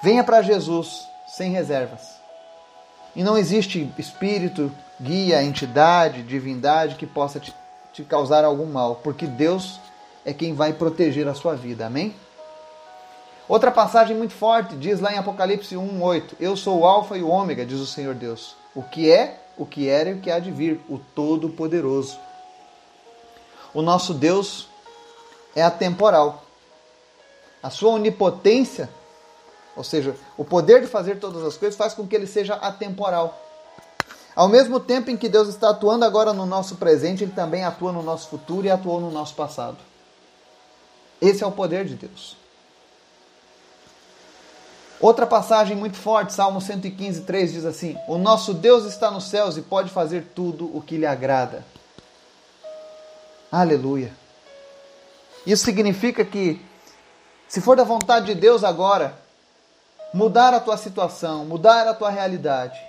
Venha 0.01 0.23
para 0.23 0.43
Jesus 0.43 1.05
sem 1.27 1.51
reservas. 1.51 2.16
E 3.17 3.25
não 3.25 3.37
existe 3.37 3.91
espírito, 3.99 4.71
guia, 5.01 5.43
entidade, 5.43 6.23
divindade 6.23 6.97
que 6.97 7.07
possa 7.07 7.41
te, 7.41 7.53
te 7.91 8.05
causar 8.05 8.45
algum 8.45 8.67
mal, 8.67 8.97
porque 8.97 9.27
Deus 9.27 9.81
é 10.23 10.35
quem 10.35 10.53
vai 10.53 10.75
proteger 10.75 11.27
a 11.27 11.33
sua 11.33 11.57
vida. 11.57 11.87
Amém? 11.87 12.15
Outra 13.49 13.71
passagem 13.71 14.15
muito 14.15 14.35
forte 14.35 14.77
diz 14.77 15.01
lá 15.01 15.15
em 15.15 15.19
Apocalipse 15.19 15.75
1:8: 15.75 16.35
Eu 16.39 16.57
sou 16.59 16.81
o 16.81 16.87
alfa 16.87 17.17
e 17.17 17.23
o 17.23 17.29
ômega, 17.29 17.65
diz 17.65 17.81
o 17.81 17.87
Senhor 17.87 18.15
Deus. 18.15 18.55
O 18.75 18.83
que 18.83 19.11
é, 19.11 19.41
o 19.57 19.65
que 19.65 19.89
era 19.89 20.11
e 20.11 20.15
o 20.15 20.21
que 20.21 20.31
há 20.31 20.39
de 20.39 20.51
vir, 20.51 20.79
o 20.87 20.99
todo-poderoso. 20.99 22.19
O 23.73 23.81
nosso 23.81 24.13
Deus 24.13 24.69
é 25.55 25.63
atemporal. 25.63 26.45
A 27.63 27.71
sua 27.71 27.93
onipotência, 27.93 28.91
ou 29.77 29.85
seja, 29.85 30.17
o 30.37 30.45
poder 30.45 30.81
de 30.81 30.87
fazer 30.87 31.21
todas 31.21 31.45
as 31.45 31.57
coisas, 31.57 31.77
faz 31.77 31.93
com 31.93 32.07
que 32.07 32.17
ele 32.17 32.27
seja 32.27 32.55
atemporal. 32.55 33.43
Ao 34.35 34.49
mesmo 34.49 34.81
tempo 34.81 35.11
em 35.11 35.17
que 35.17 35.29
Deus 35.29 35.49
está 35.49 35.71
atuando 35.71 36.05
agora 36.05 36.33
no 36.33 36.47
nosso 36.47 36.77
presente, 36.77 37.25
ele 37.25 37.33
também 37.33 37.65
atua 37.65 37.93
no 37.93 38.03
nosso 38.03 38.29
futuro 38.29 38.67
e 38.67 38.71
atuou 38.71 39.01
no 39.01 39.11
nosso 39.11 39.35
passado. 39.35 39.79
Esse 41.21 41.45
é 41.45 41.47
o 41.47 41.53
poder 41.53 41.85
de 41.85 41.95
Deus. 41.95 42.37
Outra 45.01 45.27
passagem 45.27 45.77
muito 45.77 45.97
forte, 45.97 46.33
Salmo 46.33 46.61
115, 46.61 47.23
3 47.23 47.53
diz 47.53 47.65
assim: 47.65 47.97
O 48.09 48.17
nosso 48.17 48.55
Deus 48.55 48.85
está 48.85 49.11
nos 49.11 49.25
céus 49.25 49.57
e 49.57 49.63
pode 49.63 49.91
fazer 49.91 50.27
tudo 50.35 50.75
o 50.75 50.81
que 50.81 50.97
lhe 50.97 51.07
agrada. 51.07 51.65
Aleluia. 53.53 54.13
Isso 55.47 55.65
significa 55.65 56.25
que, 56.25 56.61
se 57.47 57.61
for 57.61 57.77
da 57.77 57.85
vontade 57.85 58.27
de 58.27 58.35
Deus 58.35 58.65
agora, 58.65 59.26
mudar 60.17 60.55
a 60.55 60.61
tua 60.61 60.79
situação, 60.79 61.45
mudar 61.45 61.87
a 61.87 61.93
tua 61.93 62.09
realidade, 62.09 62.81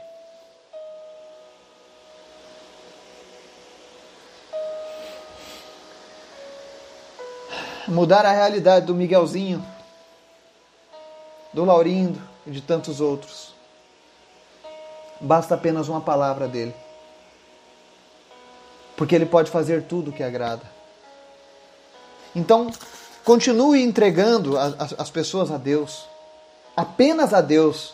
mudar 7.85 8.25
a 8.25 8.31
realidade 8.31 8.85
do 8.85 8.95
Miguelzinho, 8.95 9.61
do 11.51 11.65
Laurindo 11.65 12.21
e 12.45 12.51
de 12.51 12.61
tantos 12.61 13.01
outros. 13.01 13.53
Basta 15.19 15.55
apenas 15.55 15.89
uma 15.89 15.99
palavra 15.99 16.47
dele. 16.47 16.73
Porque 18.95 19.13
ele 19.13 19.25
pode 19.25 19.51
fazer 19.51 19.83
tudo 19.83 20.11
o 20.11 20.13
que 20.13 20.23
agrada. 20.23 20.63
Então, 22.33 22.71
continue 23.25 23.83
entregando 23.83 24.57
as 24.57 25.09
pessoas 25.09 25.51
a 25.51 25.57
Deus. 25.57 26.07
Apenas 26.77 27.33
a 27.33 27.41
Deus. 27.41 27.93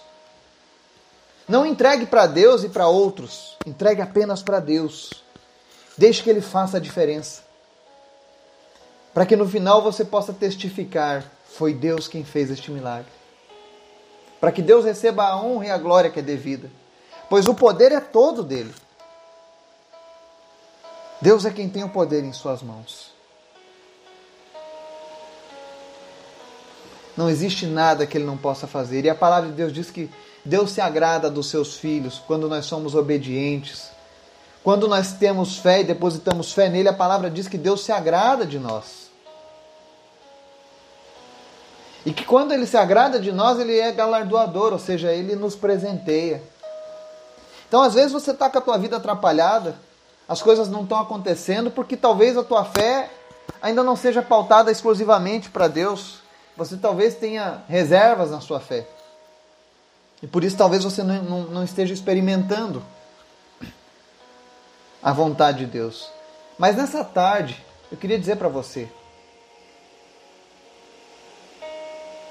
Não 1.48 1.66
entregue 1.66 2.06
para 2.06 2.28
Deus 2.28 2.64
e 2.64 2.70
para 2.70 2.88
outros. 2.88 3.58
Entregue 3.66 4.02
apenas 4.02 4.44
para 4.44 4.60
Deus. 4.60 5.10
Deixe 5.98 6.22
que 6.22 6.30
Ele 6.30 6.42
faça 6.42 6.78
a 6.78 6.80
diferença. 6.80 7.42
Para 9.14 9.26
que 9.26 9.36
no 9.36 9.48
final 9.48 9.82
você 9.82 10.06
possa 10.06 10.34
testificar: 10.34 11.24
foi 11.46 11.74
Deus 11.74 12.08
quem 12.08 12.26
fez 12.26 12.52
este 12.52 12.70
milagre 12.70 13.24
para 14.44 14.52
que 14.52 14.62
Deus 14.62 14.84
receba 14.84 15.24
a 15.24 15.42
honra 15.42 15.68
e 15.68 15.72
a 15.72 15.78
glória 15.78 16.10
que 16.10 16.20
é 16.20 16.22
devida, 16.22 16.70
pois 17.30 17.48
o 17.48 17.56
poder 17.56 17.94
é 17.94 18.02
todo 18.02 18.44
dele. 18.44 18.76
Deus 21.22 21.46
é 21.46 21.50
quem 21.50 21.70
tem 21.70 21.82
o 21.86 21.88
poder 21.88 22.26
em 22.26 22.34
suas 22.34 22.62
mãos. 22.62 23.13
Não 27.16 27.30
existe 27.30 27.66
nada 27.66 28.06
que 28.06 28.18
ele 28.18 28.26
não 28.26 28.38
possa 28.38 28.66
fazer. 28.66 29.06
E 29.06 29.10
a 29.10 29.16
palavra 29.16 29.50
de 29.50 29.56
Deus 29.56 29.72
diz 29.72 29.92
que 29.92 30.10
Deus 30.44 30.72
se 30.72 30.82
agrada 30.82 31.30
dos 31.30 31.48
seus 31.50 31.78
filhos 31.78 32.22
quando 32.26 32.50
nós 32.50 32.66
somos 32.66 32.96
obedientes. 32.96 33.90
Quando 34.64 34.88
nós 34.88 35.14
temos 35.14 35.58
fé 35.58 35.82
e 35.82 35.84
depositamos 35.84 36.54
fé 36.54 36.70
nele, 36.70 36.90
a 36.90 36.94
palavra 36.94 37.30
diz 37.30 37.48
que 37.48 37.58
Deus 37.58 37.84
se 37.84 37.92
agrada 37.92 38.46
de 38.46 38.58
nós. 38.58 39.04
E 42.06 42.12
que 42.12 42.26
quando 42.26 42.54
ele 42.54 42.66
se 42.66 42.76
agrada 42.76 43.20
de 43.20 43.32
nós, 43.32 43.60
ele 43.60 43.78
é 43.78 43.92
galardoador, 43.92 44.74
ou 44.74 44.80
seja, 44.80 45.12
ele 45.12 45.36
nos 45.36 45.56
presenteia. 45.56 46.44
Então, 47.68 47.82
às 47.82 47.94
vezes 47.94 48.12
você 48.12 48.32
está 48.32 48.50
com 48.50 48.58
a 48.58 48.62
tua 48.62 48.78
vida 48.78 48.98
atrapalhada, 48.98 49.76
as 50.28 50.42
coisas 50.42 50.70
não 50.70 50.84
estão 50.84 51.00
acontecendo 51.00 51.72
porque 51.72 51.98
talvez 51.98 52.38
a 52.38 52.44
tua 52.44 52.64
fé 52.64 53.10
ainda 53.62 53.84
não 53.84 53.96
seja 53.96 54.22
pautada 54.22 54.72
exclusivamente 54.72 55.50
para 55.50 55.68
Deus. 55.68 56.23
Você 56.56 56.78
talvez 56.78 57.16
tenha 57.16 57.64
reservas 57.68 58.32
na 58.32 58.40
sua 58.40 58.60
fé. 58.60 58.88
E 60.22 60.28
por 60.28 60.44
isso 60.44 60.56
talvez 60.56 60.84
você 60.84 61.04
não, 61.04 61.24
não, 61.24 61.42
não 61.44 61.64
esteja 61.64 61.94
experimentando 61.94 62.84
a 65.02 65.12
vontade 65.12 65.60
de 65.60 65.66
Deus. 65.66 66.10
Mas 66.58 66.78
nessa 66.78 67.04
tarde, 67.04 67.64
eu 67.92 67.98
queria 67.98 68.18
dizer 68.18 68.38
para 68.38 68.48
você: 68.48 68.90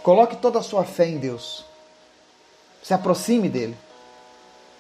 coloque 0.03 0.37
toda 0.37 0.59
a 0.59 0.63
sua 0.63 0.85
fé 0.85 1.07
em 1.07 1.19
Deus. 1.19 1.65
Se 2.83 2.95
aproxime 2.95 3.49
dele. 3.49 3.77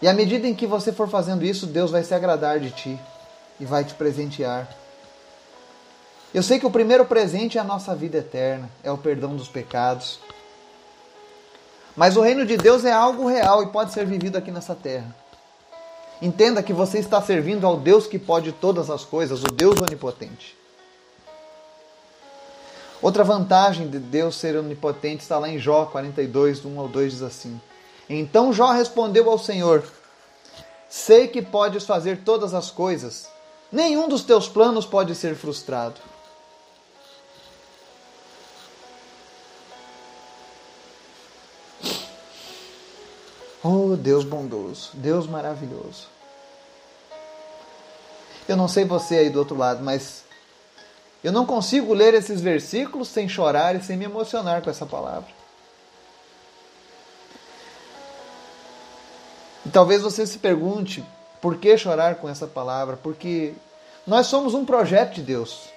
E 0.01 0.09
à 0.09 0.13
medida 0.13 0.49
em 0.49 0.55
que 0.55 0.67
você 0.67 0.93
for 0.93 1.09
fazendo 1.09 1.45
isso, 1.45 1.67
Deus 1.67 1.91
vai 1.91 2.03
se 2.03 2.15
agradar 2.15 2.59
de 2.59 2.71
ti 2.71 2.99
e 3.61 3.65
vai 3.65 3.85
te 3.85 3.95
presentear. 3.95 4.82
Eu 6.35 6.43
sei 6.43 6.59
que 6.59 6.67
o 6.67 6.71
primeiro 6.71 7.05
presente 7.05 7.59
é 7.59 7.61
a 7.61 7.65
nossa 7.65 7.95
vida 7.95 8.19
eterna, 8.19 8.71
é 8.83 8.91
o 8.91 8.99
perdão 8.99 9.37
dos 9.37 9.49
pecados. 9.49 10.19
Mas 11.95 12.17
o 12.17 12.23
reino 12.23 12.47
de 12.47 12.57
Deus 12.57 12.85
é 12.85 12.93
algo 12.93 13.29
real 13.29 13.63
e 13.63 13.67
pode 13.67 13.93
ser 13.93 14.07
vivido 14.07 14.37
aqui 14.37 14.51
nessa 14.51 14.75
terra. 14.75 15.15
Entenda 16.21 16.63
que 16.63 16.73
você 16.73 16.99
está 16.99 17.21
servindo 17.21 17.67
ao 17.67 17.77
Deus 17.77 18.07
que 18.07 18.19
pode 18.19 18.53
todas 18.53 18.89
as 18.89 19.05
coisas, 19.05 19.43
o 19.43 19.53
Deus 19.53 19.81
onipotente. 19.81 20.57
Outra 23.03 23.25
vantagem 23.25 23.89
de 23.89 23.99
Deus 23.99 24.37
ser 24.37 24.57
onipotente 24.57 25.23
está 25.23 25.39
lá 25.39 25.49
em 25.49 25.59
Jó 25.59 25.87
42, 25.87 26.65
1 26.65 26.81
ao 26.81 26.89
2, 26.89 27.13
diz 27.13 27.23
assim: 27.23 27.61
então 28.09 28.53
Jó 28.53 28.73
respondeu 28.73 29.31
ao 29.31 29.39
Senhor: 29.39 29.85
Sei 30.89 31.29
que 31.29 31.41
podes 31.41 31.85
fazer 31.85 32.19
todas 32.25 32.55
as 32.55 32.71
coisas, 32.71 33.29
nenhum 33.71 34.09
dos 34.09 34.23
teus 34.23 34.49
planos 34.49 34.85
pode 34.85 35.15
ser 35.15 35.35
frustrado. 35.35 36.01
Oh, 43.65 43.95
Deus 43.97 44.25
bondoso, 44.25 44.91
Deus 44.95 45.27
maravilhoso. 45.27 46.09
Eu 48.49 48.57
não 48.57 48.67
sei 48.67 48.85
você 48.85 49.17
aí 49.17 49.31
do 49.31 49.39
outro 49.39 49.57
lado, 49.57 49.85
mas 49.85 50.25
eu 51.23 51.31
não 51.31 51.47
consigo 51.47 51.95
ler 51.95 52.13
esses 52.15 52.41
versículos 52.41 53.09
sem 53.09 53.29
chorar 53.29 53.77
e 53.77 53.83
sem 53.83 53.97
me 53.97 54.05
emocionar 54.05 54.63
com 54.63 54.71
essa 54.71 54.85
palavra. 54.85 55.31
E 59.65 59.69
talvez 59.71 60.03
você 60.03 60.27
se 60.27 60.39
pergunte 60.39 61.05
por 61.41 61.59
que 61.59 61.79
chorar 61.79 62.17
com 62.17 62.29
essa 62.29 62.49
palavra? 62.49 62.97
Porque 62.97 63.55
nós 64.05 64.27
somos 64.27 64.55
um 64.55 64.65
projeto 64.65 65.15
de 65.15 65.23
Deus. 65.23 65.69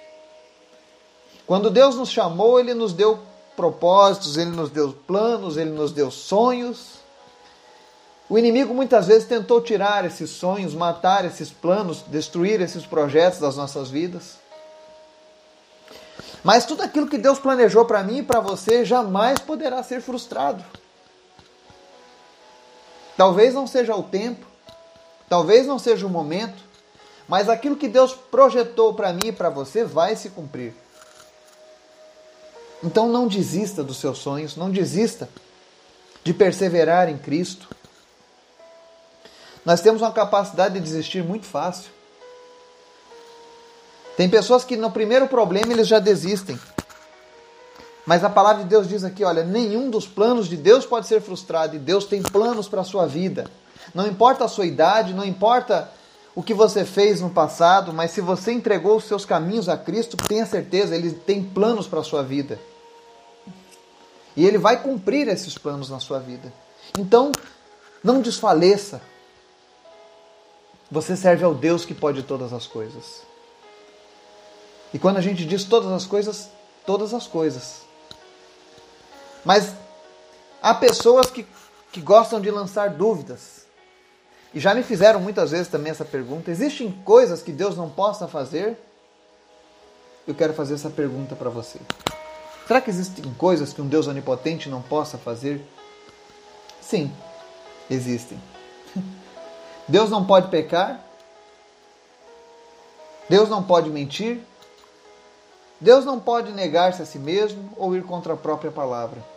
Quando 1.46 1.70
Deus 1.70 1.94
nos 1.94 2.10
chamou, 2.10 2.58
Ele 2.58 2.74
nos 2.74 2.92
deu 2.92 3.20
propósitos, 3.54 4.36
Ele 4.36 4.50
nos 4.50 4.70
deu 4.70 4.92
planos, 4.92 5.56
Ele 5.56 5.70
nos 5.70 5.92
deu 5.92 6.10
sonhos. 6.10 7.05
O 8.28 8.38
inimigo 8.38 8.74
muitas 8.74 9.06
vezes 9.06 9.28
tentou 9.28 9.60
tirar 9.60 10.04
esses 10.04 10.30
sonhos, 10.30 10.74
matar 10.74 11.24
esses 11.24 11.50
planos, 11.50 12.02
destruir 12.08 12.60
esses 12.60 12.84
projetos 12.84 13.38
das 13.38 13.56
nossas 13.56 13.88
vidas. 13.88 14.38
Mas 16.42 16.64
tudo 16.64 16.82
aquilo 16.82 17.08
que 17.08 17.18
Deus 17.18 17.38
planejou 17.38 17.84
para 17.84 18.02
mim 18.02 18.18
e 18.18 18.22
para 18.22 18.40
você 18.40 18.84
jamais 18.84 19.38
poderá 19.38 19.82
ser 19.82 20.00
frustrado. 20.00 20.64
Talvez 23.16 23.54
não 23.54 23.66
seja 23.66 23.94
o 23.94 24.02
tempo, 24.02 24.44
talvez 25.28 25.66
não 25.66 25.78
seja 25.78 26.06
o 26.06 26.10
momento, 26.10 26.62
mas 27.28 27.48
aquilo 27.48 27.76
que 27.76 27.88
Deus 27.88 28.12
projetou 28.12 28.94
para 28.94 29.12
mim 29.12 29.28
e 29.28 29.32
para 29.32 29.50
você 29.50 29.84
vai 29.84 30.14
se 30.16 30.30
cumprir. 30.30 30.74
Então 32.82 33.08
não 33.08 33.26
desista 33.26 33.82
dos 33.82 33.96
seus 33.98 34.18
sonhos, 34.18 34.56
não 34.56 34.70
desista 34.70 35.28
de 36.22 36.34
perseverar 36.34 37.08
em 37.08 37.16
Cristo. 37.16 37.68
Nós 39.66 39.80
temos 39.80 40.00
uma 40.00 40.12
capacidade 40.12 40.74
de 40.74 40.80
desistir 40.80 41.24
muito 41.24 41.44
fácil. 41.44 41.90
Tem 44.16 44.30
pessoas 44.30 44.62
que 44.62 44.76
no 44.76 44.92
primeiro 44.92 45.26
problema 45.26 45.72
eles 45.72 45.88
já 45.88 45.98
desistem. 45.98 46.56
Mas 48.06 48.22
a 48.22 48.30
palavra 48.30 48.62
de 48.62 48.68
Deus 48.68 48.86
diz 48.86 49.02
aqui, 49.02 49.24
olha, 49.24 49.42
nenhum 49.42 49.90
dos 49.90 50.06
planos 50.06 50.46
de 50.46 50.56
Deus 50.56 50.86
pode 50.86 51.08
ser 51.08 51.20
frustrado 51.20 51.74
e 51.74 51.80
Deus 51.80 52.04
tem 52.04 52.22
planos 52.22 52.68
para 52.68 52.82
a 52.82 52.84
sua 52.84 53.06
vida. 53.06 53.50
Não 53.92 54.06
importa 54.06 54.44
a 54.44 54.48
sua 54.48 54.66
idade, 54.66 55.12
não 55.12 55.24
importa 55.24 55.90
o 56.32 56.44
que 56.44 56.54
você 56.54 56.84
fez 56.84 57.20
no 57.20 57.30
passado, 57.30 57.92
mas 57.92 58.12
se 58.12 58.20
você 58.20 58.52
entregou 58.52 58.96
os 58.96 59.04
seus 59.04 59.24
caminhos 59.24 59.68
a 59.68 59.76
Cristo, 59.76 60.16
tenha 60.16 60.46
certeza, 60.46 60.94
Ele 60.94 61.10
tem 61.10 61.42
planos 61.42 61.88
para 61.88 61.98
a 61.98 62.04
sua 62.04 62.22
vida. 62.22 62.56
E 64.36 64.46
Ele 64.46 64.58
vai 64.58 64.80
cumprir 64.80 65.26
esses 65.26 65.58
planos 65.58 65.90
na 65.90 65.98
sua 65.98 66.20
vida. 66.20 66.52
Então, 66.96 67.32
não 68.04 68.20
desfaleça. 68.20 69.02
Você 70.90 71.16
serve 71.16 71.44
ao 71.44 71.54
Deus 71.54 71.84
que 71.84 71.94
pode 71.94 72.22
todas 72.22 72.52
as 72.52 72.66
coisas. 72.66 73.22
E 74.94 74.98
quando 74.98 75.16
a 75.16 75.20
gente 75.20 75.44
diz 75.44 75.64
todas 75.64 75.90
as 75.90 76.06
coisas, 76.06 76.48
todas 76.84 77.12
as 77.12 77.26
coisas. 77.26 77.82
Mas 79.44 79.74
há 80.62 80.72
pessoas 80.74 81.30
que, 81.30 81.46
que 81.92 82.00
gostam 82.00 82.40
de 82.40 82.50
lançar 82.50 82.90
dúvidas. 82.90 83.66
E 84.54 84.60
já 84.60 84.74
me 84.74 84.82
fizeram 84.82 85.20
muitas 85.20 85.50
vezes 85.50 85.68
também 85.68 85.90
essa 85.90 86.04
pergunta: 86.04 86.50
existem 86.50 86.90
coisas 87.04 87.42
que 87.42 87.52
Deus 87.52 87.76
não 87.76 87.90
possa 87.90 88.28
fazer? 88.28 88.78
Eu 90.26 90.34
quero 90.34 90.54
fazer 90.54 90.74
essa 90.74 90.90
pergunta 90.90 91.34
para 91.36 91.50
você. 91.50 91.78
Será 92.66 92.80
que 92.80 92.90
existem 92.90 93.32
coisas 93.34 93.72
que 93.72 93.80
um 93.80 93.86
Deus 93.86 94.08
onipotente 94.08 94.68
não 94.68 94.82
possa 94.82 95.18
fazer? 95.18 95.64
Sim, 96.80 97.12
existem. 97.90 98.40
Deus 99.88 100.10
não 100.10 100.24
pode 100.24 100.48
pecar. 100.48 101.00
Deus 103.28 103.48
não 103.48 103.62
pode 103.62 103.90
mentir. 103.90 104.40
Deus 105.80 106.04
não 106.04 106.18
pode 106.18 106.52
negar-se 106.52 107.02
a 107.02 107.06
si 107.06 107.18
mesmo 107.18 107.70
ou 107.76 107.94
ir 107.94 108.02
contra 108.02 108.34
a 108.34 108.36
própria 108.36 108.70
palavra 108.70 109.36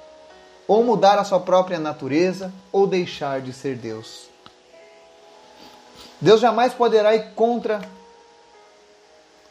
ou 0.69 0.83
mudar 0.83 1.17
a 1.17 1.23
sua 1.23 1.39
própria 1.39 1.79
natureza, 1.79 2.53
ou 2.71 2.85
deixar 2.85 3.41
de 3.41 3.51
ser 3.51 3.75
Deus. 3.75 4.29
Deus 6.21 6.39
jamais 6.39 6.75
poderá 6.75 7.15
ir 7.15 7.31
contra 7.33 7.81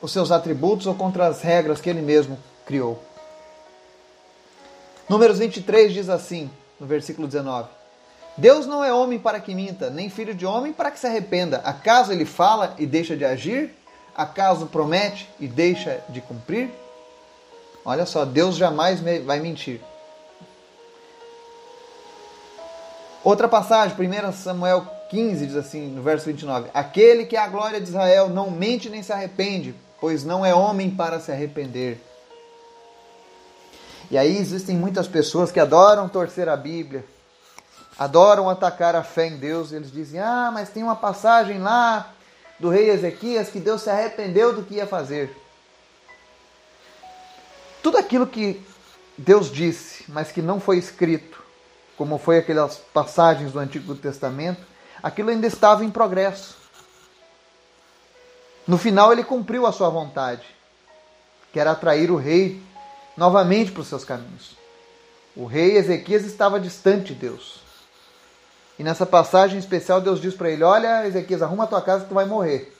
os 0.00 0.12
seus 0.12 0.30
atributos 0.30 0.86
ou 0.86 0.94
contra 0.94 1.26
as 1.26 1.42
regras 1.42 1.80
que 1.80 1.90
ele 1.90 2.02
mesmo 2.02 2.38
criou. 2.64 3.02
Números 5.08 5.40
23 5.40 5.92
diz 5.92 6.08
assim, 6.08 6.48
no 6.78 6.86
versículo 6.86 7.26
19: 7.26 7.68
Deus 8.38 8.66
não 8.66 8.84
é 8.84 8.92
homem 8.92 9.18
para 9.18 9.40
que 9.40 9.52
minta, 9.52 9.90
nem 9.90 10.08
filho 10.08 10.32
de 10.32 10.46
homem 10.46 10.72
para 10.72 10.92
que 10.92 10.98
se 10.98 11.06
arrependa. 11.08 11.58
Acaso 11.64 12.12
ele 12.12 12.24
fala 12.24 12.74
e 12.78 12.86
deixa 12.86 13.16
de 13.16 13.24
agir? 13.24 13.74
Acaso 14.16 14.66
promete 14.66 15.28
e 15.40 15.48
deixa 15.48 16.00
de 16.08 16.20
cumprir? 16.20 16.70
Olha 17.84 18.06
só, 18.06 18.24
Deus 18.24 18.56
jamais 18.56 19.00
vai 19.24 19.40
mentir. 19.40 19.80
Outra 23.24 23.48
passagem, 23.48 23.96
1 23.98 24.32
Samuel 24.32 24.86
15, 25.10 25.46
diz 25.46 25.56
assim, 25.56 25.88
no 25.88 26.02
verso 26.02 26.26
29: 26.26 26.70
Aquele 26.72 27.26
que 27.26 27.36
é 27.36 27.40
a 27.40 27.48
glória 27.48 27.80
de 27.80 27.88
Israel 27.88 28.28
não 28.28 28.52
mente 28.52 28.88
nem 28.88 29.02
se 29.02 29.12
arrepende, 29.12 29.74
pois 30.00 30.22
não 30.22 30.46
é 30.46 30.54
homem 30.54 30.90
para 30.90 31.18
se 31.18 31.32
arrepender. 31.32 32.00
E 34.12 34.16
aí 34.16 34.38
existem 34.38 34.76
muitas 34.76 35.08
pessoas 35.08 35.50
que 35.50 35.58
adoram 35.58 36.08
torcer 36.08 36.48
a 36.48 36.56
Bíblia, 36.56 37.04
adoram 37.98 38.48
atacar 38.48 38.94
a 38.94 39.02
fé 39.02 39.26
em 39.26 39.36
Deus, 39.36 39.72
eles 39.72 39.90
dizem: 39.90 40.20
Ah, 40.20 40.50
mas 40.52 40.70
tem 40.70 40.82
uma 40.82 40.96
passagem 40.96 41.58
lá 41.58 42.12
do 42.58 42.68
rei 42.68 42.90
Ezequias 42.90 43.48
que 43.48 43.58
Deus 43.58 43.82
se 43.82 43.90
arrependeu 43.90 44.54
do 44.54 44.62
que 44.62 44.74
ia 44.74 44.86
fazer. 44.86 45.36
Tudo 47.82 47.98
aquilo 47.98 48.26
que 48.26 48.64
Deus 49.16 49.50
disse, 49.50 50.04
mas 50.08 50.30
que 50.30 50.42
não 50.42 50.60
foi 50.60 50.78
escrito, 50.78 51.42
como 51.96 52.18
foi 52.18 52.38
aquelas 52.38 52.76
passagens 52.76 53.52
do 53.52 53.58
Antigo 53.58 53.94
Testamento, 53.94 54.64
aquilo 55.02 55.30
ainda 55.30 55.46
estava 55.46 55.84
em 55.84 55.90
progresso. 55.90 56.56
No 58.66 58.76
final, 58.76 59.12
ele 59.12 59.24
cumpriu 59.24 59.66
a 59.66 59.72
sua 59.72 59.88
vontade, 59.88 60.44
que 61.52 61.58
era 61.58 61.70
atrair 61.70 62.10
o 62.10 62.16
rei 62.16 62.62
novamente 63.16 63.72
para 63.72 63.80
os 63.80 63.88
seus 63.88 64.04
caminhos. 64.04 64.56
O 65.34 65.46
rei 65.46 65.76
Ezequias 65.76 66.24
estava 66.24 66.60
distante 66.60 67.14
de 67.14 67.20
Deus. 67.20 67.67
E 68.78 68.84
nessa 68.84 69.04
passagem 69.04 69.58
especial, 69.58 70.00
Deus 70.00 70.20
diz 70.20 70.34
para 70.34 70.50
ele: 70.50 70.62
Olha, 70.62 71.06
Ezequias, 71.06 71.42
arruma 71.42 71.64
a 71.64 71.66
tua 71.66 71.82
casa 71.82 72.04
que 72.04 72.08
tu 72.08 72.14
vai 72.14 72.24
morrer 72.24 72.72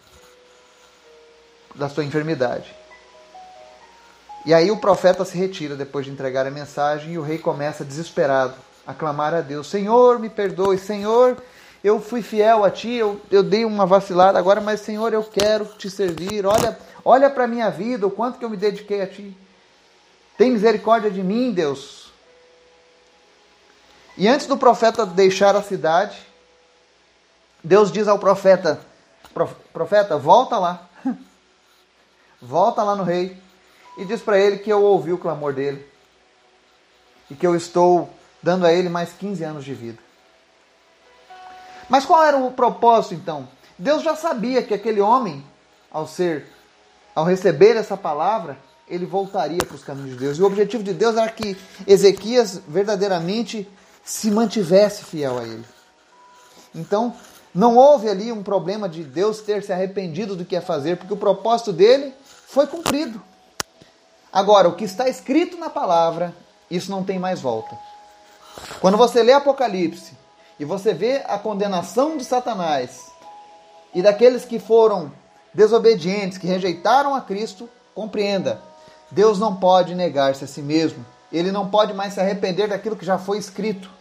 da 1.74 1.88
sua 1.88 2.04
enfermidade. 2.04 2.74
E 4.46 4.54
aí 4.54 4.70
o 4.70 4.76
profeta 4.76 5.24
se 5.24 5.36
retira 5.36 5.74
depois 5.76 6.06
de 6.06 6.12
entregar 6.12 6.46
a 6.46 6.50
mensagem 6.50 7.12
e 7.12 7.18
o 7.18 7.22
rei 7.22 7.38
começa 7.38 7.84
desesperado 7.84 8.54
a 8.86 8.94
clamar 8.94 9.34
a 9.34 9.40
Deus: 9.40 9.68
Senhor, 9.68 10.18
me 10.18 10.28
perdoe, 10.28 10.78
Senhor, 10.78 11.36
eu 11.82 12.00
fui 12.00 12.22
fiel 12.22 12.64
a 12.64 12.70
ti, 12.70 12.94
eu, 12.94 13.20
eu 13.30 13.42
dei 13.42 13.64
uma 13.64 13.84
vacilada 13.84 14.38
agora, 14.38 14.60
mas 14.60 14.80
Senhor, 14.80 15.12
eu 15.12 15.22
quero 15.22 15.64
te 15.64 15.90
servir. 15.90 16.46
Olha, 16.46 16.78
olha 17.04 17.28
para 17.28 17.44
a 17.44 17.48
minha 17.48 17.70
vida, 17.70 18.06
o 18.06 18.10
quanto 18.10 18.38
que 18.38 18.44
eu 18.44 18.50
me 18.50 18.56
dediquei 18.56 19.02
a 19.02 19.06
ti. 19.06 19.36
Tem 20.36 20.50
misericórdia 20.50 21.10
de 21.10 21.22
mim, 21.22 21.52
Deus. 21.52 22.07
E 24.18 24.26
antes 24.26 24.48
do 24.48 24.56
profeta 24.56 25.06
deixar 25.06 25.54
a 25.54 25.62
cidade, 25.62 26.18
Deus 27.62 27.92
diz 27.92 28.08
ao 28.08 28.18
profeta: 28.18 28.80
Profeta, 29.72 30.18
volta 30.18 30.58
lá. 30.58 30.88
volta 32.42 32.82
lá 32.82 32.96
no 32.96 33.04
rei. 33.04 33.40
E 33.96 34.04
diz 34.04 34.20
para 34.20 34.36
ele 34.36 34.58
que 34.58 34.72
eu 34.72 34.82
ouvi 34.82 35.12
o 35.12 35.18
clamor 35.18 35.52
dele. 35.52 35.86
E 37.30 37.36
que 37.36 37.46
eu 37.46 37.54
estou 37.54 38.10
dando 38.42 38.66
a 38.66 38.72
ele 38.72 38.88
mais 38.88 39.12
15 39.12 39.44
anos 39.44 39.64
de 39.64 39.72
vida. 39.72 39.98
Mas 41.88 42.04
qual 42.04 42.24
era 42.24 42.36
o 42.36 42.50
propósito 42.50 43.14
então? 43.14 43.48
Deus 43.78 44.02
já 44.02 44.16
sabia 44.16 44.64
que 44.64 44.74
aquele 44.74 45.00
homem, 45.00 45.46
ao 45.92 46.08
ser, 46.08 46.44
ao 47.14 47.24
receber 47.24 47.76
essa 47.76 47.96
palavra, 47.96 48.58
ele 48.88 49.06
voltaria 49.06 49.58
para 49.64 49.76
os 49.76 49.84
caminhos 49.84 50.10
de 50.10 50.16
Deus. 50.16 50.38
E 50.38 50.42
o 50.42 50.46
objetivo 50.46 50.82
de 50.82 50.92
Deus 50.92 51.16
era 51.16 51.30
que 51.30 51.56
Ezequias 51.86 52.60
verdadeiramente 52.66 53.68
se 54.08 54.30
mantivesse 54.30 55.04
fiel 55.04 55.38
a 55.38 55.42
ele. 55.42 55.66
Então, 56.74 57.14
não 57.54 57.76
houve 57.76 58.08
ali 58.08 58.32
um 58.32 58.42
problema 58.42 58.88
de 58.88 59.04
Deus 59.04 59.42
ter 59.42 59.62
se 59.62 59.70
arrependido 59.70 60.34
do 60.34 60.46
que 60.46 60.54
ia 60.54 60.62
fazer, 60.62 60.96
porque 60.96 61.12
o 61.12 61.16
propósito 61.18 61.74
dele 61.74 62.14
foi 62.46 62.66
cumprido. 62.66 63.20
Agora, 64.32 64.66
o 64.66 64.74
que 64.74 64.84
está 64.84 65.10
escrito 65.10 65.58
na 65.58 65.68
palavra, 65.68 66.34
isso 66.70 66.90
não 66.90 67.04
tem 67.04 67.18
mais 67.18 67.42
volta. 67.42 67.78
Quando 68.80 68.96
você 68.96 69.22
lê 69.22 69.34
Apocalipse 69.34 70.16
e 70.58 70.64
você 70.64 70.94
vê 70.94 71.22
a 71.28 71.38
condenação 71.38 72.16
de 72.16 72.24
Satanás 72.24 73.12
e 73.94 74.00
daqueles 74.00 74.46
que 74.46 74.58
foram 74.58 75.12
desobedientes, 75.52 76.38
que 76.38 76.46
rejeitaram 76.46 77.14
a 77.14 77.20
Cristo, 77.20 77.68
compreenda, 77.94 78.62
Deus 79.10 79.38
não 79.38 79.54
pode 79.54 79.94
negar-se 79.94 80.44
a 80.44 80.46
si 80.46 80.62
mesmo. 80.62 81.04
Ele 81.30 81.52
não 81.52 81.68
pode 81.68 81.92
mais 81.92 82.14
se 82.14 82.20
arrepender 82.20 82.68
daquilo 82.68 82.96
que 82.96 83.04
já 83.04 83.18
foi 83.18 83.36
escrito. 83.36 83.97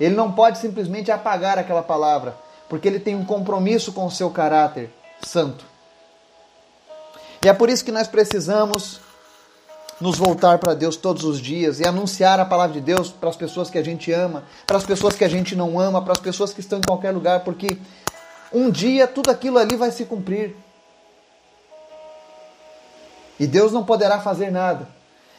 Ele 0.00 0.14
não 0.14 0.32
pode 0.32 0.58
simplesmente 0.58 1.12
apagar 1.12 1.58
aquela 1.58 1.82
palavra, 1.82 2.34
porque 2.68 2.88
ele 2.88 2.98
tem 2.98 3.14
um 3.14 3.24
compromisso 3.24 3.92
com 3.92 4.06
o 4.06 4.10
seu 4.10 4.30
caráter 4.30 4.90
santo. 5.22 5.64
E 7.44 7.48
é 7.48 7.52
por 7.52 7.68
isso 7.68 7.84
que 7.84 7.92
nós 7.92 8.08
precisamos 8.08 9.00
nos 10.00 10.16
voltar 10.16 10.58
para 10.58 10.72
Deus 10.72 10.96
todos 10.96 11.24
os 11.24 11.38
dias 11.38 11.78
e 11.78 11.86
anunciar 11.86 12.40
a 12.40 12.44
palavra 12.46 12.72
de 12.72 12.80
Deus 12.80 13.10
para 13.10 13.28
as 13.28 13.36
pessoas 13.36 13.68
que 13.68 13.76
a 13.76 13.84
gente 13.84 14.10
ama, 14.10 14.44
para 14.66 14.78
as 14.78 14.84
pessoas 14.84 15.14
que 15.14 15.24
a 15.24 15.28
gente 15.28 15.54
não 15.54 15.78
ama, 15.78 16.00
para 16.00 16.12
as 16.12 16.18
pessoas 16.18 16.54
que 16.54 16.60
estão 16.60 16.78
em 16.78 16.82
qualquer 16.82 17.10
lugar, 17.10 17.40
porque 17.40 17.78
um 18.50 18.70
dia 18.70 19.06
tudo 19.06 19.30
aquilo 19.30 19.58
ali 19.58 19.76
vai 19.76 19.90
se 19.90 20.06
cumprir. 20.06 20.56
E 23.38 23.46
Deus 23.46 23.72
não 23.72 23.84
poderá 23.84 24.20
fazer 24.20 24.50
nada. 24.50 24.88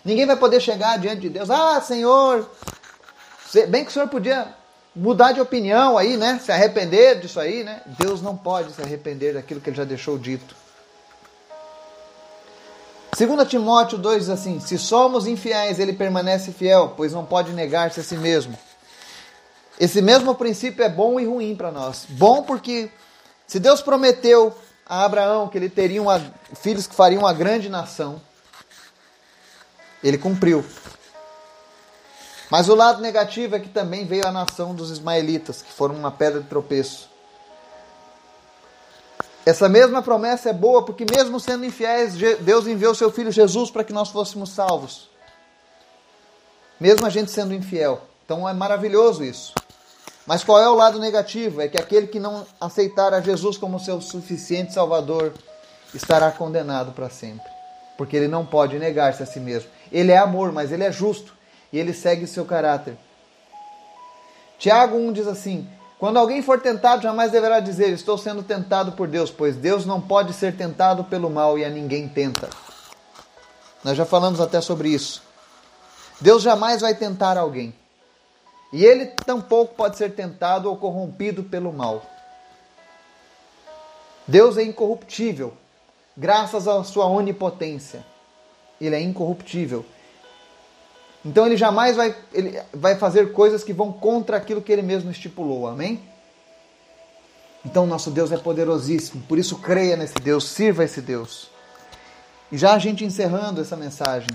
Ninguém 0.05 0.25
vai 0.25 0.35
poder 0.35 0.59
chegar 0.59 0.97
diante 0.97 1.21
de 1.21 1.29
Deus. 1.29 1.49
Ah, 1.49 1.79
Senhor, 1.81 2.49
bem 3.67 3.83
que 3.83 3.89
o 3.89 3.93
Senhor 3.93 4.07
podia 4.07 4.47
mudar 4.95 5.31
de 5.31 5.41
opinião 5.41 5.97
aí, 5.97 6.17
né? 6.17 6.39
Se 6.43 6.51
arrepender 6.51 7.19
disso 7.19 7.39
aí, 7.39 7.63
né? 7.63 7.81
Deus 7.99 8.21
não 8.21 8.35
pode 8.35 8.73
se 8.73 8.81
arrepender 8.81 9.33
daquilo 9.33 9.61
que 9.61 9.69
ele 9.69 9.77
já 9.77 9.83
deixou 9.83 10.17
dito. 10.17 10.55
2 13.17 13.47
Timóteo 13.47 13.97
2 13.97 14.19
diz 14.19 14.29
assim: 14.29 14.59
Se 14.59 14.77
somos 14.77 15.27
infiéis, 15.27 15.79
ele 15.79 15.93
permanece 15.93 16.51
fiel, 16.51 16.93
pois 16.95 17.11
não 17.11 17.25
pode 17.25 17.51
negar-se 17.51 17.99
a 17.99 18.03
si 18.03 18.15
mesmo. 18.15 18.57
Esse 19.79 20.01
mesmo 20.01 20.33
princípio 20.35 20.83
é 20.83 20.89
bom 20.89 21.19
e 21.19 21.25
ruim 21.25 21.55
para 21.55 21.71
nós. 21.71 22.05
Bom 22.07 22.43
porque 22.43 22.89
se 23.47 23.59
Deus 23.59 23.81
prometeu 23.81 24.55
a 24.85 25.03
Abraão 25.03 25.47
que 25.47 25.57
ele 25.57 25.69
teria 25.69 26.01
uma, 26.01 26.21
filhos 26.61 26.87
que 26.87 26.95
fariam 26.95 27.21
uma 27.23 27.33
grande 27.33 27.67
nação, 27.67 28.21
ele 30.03 30.17
cumpriu. 30.17 30.63
Mas 32.51 32.67
o 32.67 32.75
lado 32.75 33.01
negativo 33.01 33.55
é 33.55 33.61
que 33.61 33.69
também 33.69 34.05
veio 34.05 34.27
a 34.27 34.31
nação 34.31 34.75
dos 34.75 34.91
ismaelitas, 34.91 35.61
que 35.61 35.71
foram 35.71 35.95
uma 35.95 36.11
pedra 36.11 36.41
de 36.41 36.49
tropeço. 36.49 37.09
Essa 39.45 39.69
mesma 39.69 40.01
promessa 40.01 40.49
é 40.49 40.53
boa 40.53 40.83
porque, 40.83 41.05
mesmo 41.09 41.39
sendo 41.39 41.63
infiéis, 41.63 42.13
Deus 42.41 42.67
enviou 42.67 42.93
seu 42.93 43.09
filho 43.09 43.31
Jesus 43.31 43.71
para 43.71 43.85
que 43.85 43.93
nós 43.93 44.09
fôssemos 44.09 44.49
salvos. 44.49 45.09
Mesmo 46.77 47.05
a 47.05 47.09
gente 47.09 47.31
sendo 47.31 47.53
infiel. 47.53 48.01
Então 48.25 48.47
é 48.47 48.53
maravilhoso 48.53 49.23
isso. 49.23 49.53
Mas 50.27 50.43
qual 50.43 50.59
é 50.59 50.69
o 50.69 50.75
lado 50.75 50.99
negativo? 50.99 51.61
É 51.61 51.69
que 51.69 51.79
aquele 51.79 52.07
que 52.07 52.19
não 52.19 52.45
aceitar 52.59 53.13
a 53.13 53.21
Jesus 53.21 53.57
como 53.57 53.79
seu 53.79 54.01
suficiente 54.01 54.73
Salvador 54.73 55.33
estará 55.93 56.29
condenado 56.31 56.91
para 56.91 57.09
sempre. 57.09 57.49
Porque 57.97 58.17
ele 58.17 58.27
não 58.27 58.45
pode 58.45 58.77
negar-se 58.77 59.23
a 59.23 59.25
si 59.25 59.39
mesmo. 59.39 59.69
Ele 59.89 60.11
é 60.11 60.17
amor, 60.17 60.51
mas 60.51 60.73
ele 60.73 60.83
é 60.83 60.91
justo. 60.91 61.39
E 61.71 61.79
ele 61.79 61.93
segue 61.93 62.27
seu 62.27 62.45
caráter. 62.45 62.97
Tiago 64.57 64.97
1 64.97 65.13
diz 65.13 65.27
assim: 65.27 65.67
quando 66.01 66.17
alguém 66.17 66.41
for 66.41 66.59
tentado, 66.59 67.03
jamais 67.03 67.31
deverá 67.31 67.59
dizer: 67.59 67.89
Estou 67.93 68.17
sendo 68.17 68.41
tentado 68.41 68.93
por 68.93 69.07
Deus, 69.07 69.29
pois 69.29 69.55
Deus 69.55 69.85
não 69.85 70.01
pode 70.01 70.33
ser 70.33 70.57
tentado 70.57 71.03
pelo 71.03 71.29
mal 71.29 71.59
e 71.59 71.63
a 71.63 71.69
ninguém 71.69 72.09
tenta. 72.09 72.49
Nós 73.83 73.95
já 73.95 74.03
falamos 74.03 74.41
até 74.41 74.59
sobre 74.61 74.89
isso. 74.89 75.21
Deus 76.19 76.41
jamais 76.41 76.81
vai 76.81 76.95
tentar 76.95 77.37
alguém. 77.37 77.71
E 78.73 78.83
ele 78.83 79.05
tampouco 79.25 79.75
pode 79.75 79.95
ser 79.95 80.15
tentado 80.15 80.67
ou 80.67 80.75
corrompido 80.75 81.43
pelo 81.43 81.71
mal. 81.71 82.01
Deus 84.27 84.57
é 84.57 84.63
incorruptível, 84.63 85.53
graças 86.17 86.67
à 86.67 86.83
sua 86.83 87.05
onipotência. 87.05 88.03
Ele 88.79 88.95
é 88.95 89.01
incorruptível. 89.01 89.85
Então 91.23 91.45
ele 91.45 91.55
jamais 91.55 91.95
vai, 91.95 92.15
ele 92.33 92.59
vai 92.73 92.95
fazer 92.95 93.31
coisas 93.31 93.63
que 93.63 93.73
vão 93.73 93.91
contra 93.91 94.37
aquilo 94.37 94.61
que 94.61 94.71
ele 94.71 94.81
mesmo 94.81 95.11
estipulou. 95.11 95.67
Amém? 95.67 96.01
Então 97.63 97.85
nosso 97.85 98.09
Deus 98.09 98.31
é 98.31 98.37
poderosíssimo, 98.37 99.21
por 99.27 99.37
isso 99.37 99.59
creia 99.59 99.95
nesse 99.95 100.15
Deus, 100.15 100.49
sirva 100.49 100.83
esse 100.83 100.99
Deus. 100.99 101.49
E 102.51 102.57
já 102.57 102.73
a 102.73 102.79
gente 102.79 103.05
encerrando 103.05 103.61
essa 103.61 103.77
mensagem, 103.77 104.29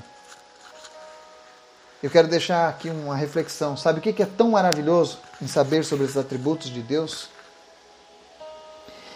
eu 2.02 2.08
quero 2.08 2.28
deixar 2.28 2.68
aqui 2.68 2.88
uma 2.88 3.16
reflexão. 3.16 3.76
Sabe 3.76 3.98
o 3.98 4.02
que 4.02 4.22
é 4.22 4.26
tão 4.26 4.50
maravilhoso 4.50 5.18
em 5.42 5.48
saber 5.48 5.84
sobre 5.84 6.06
os 6.06 6.16
atributos 6.16 6.70
de 6.70 6.82
Deus? 6.82 7.28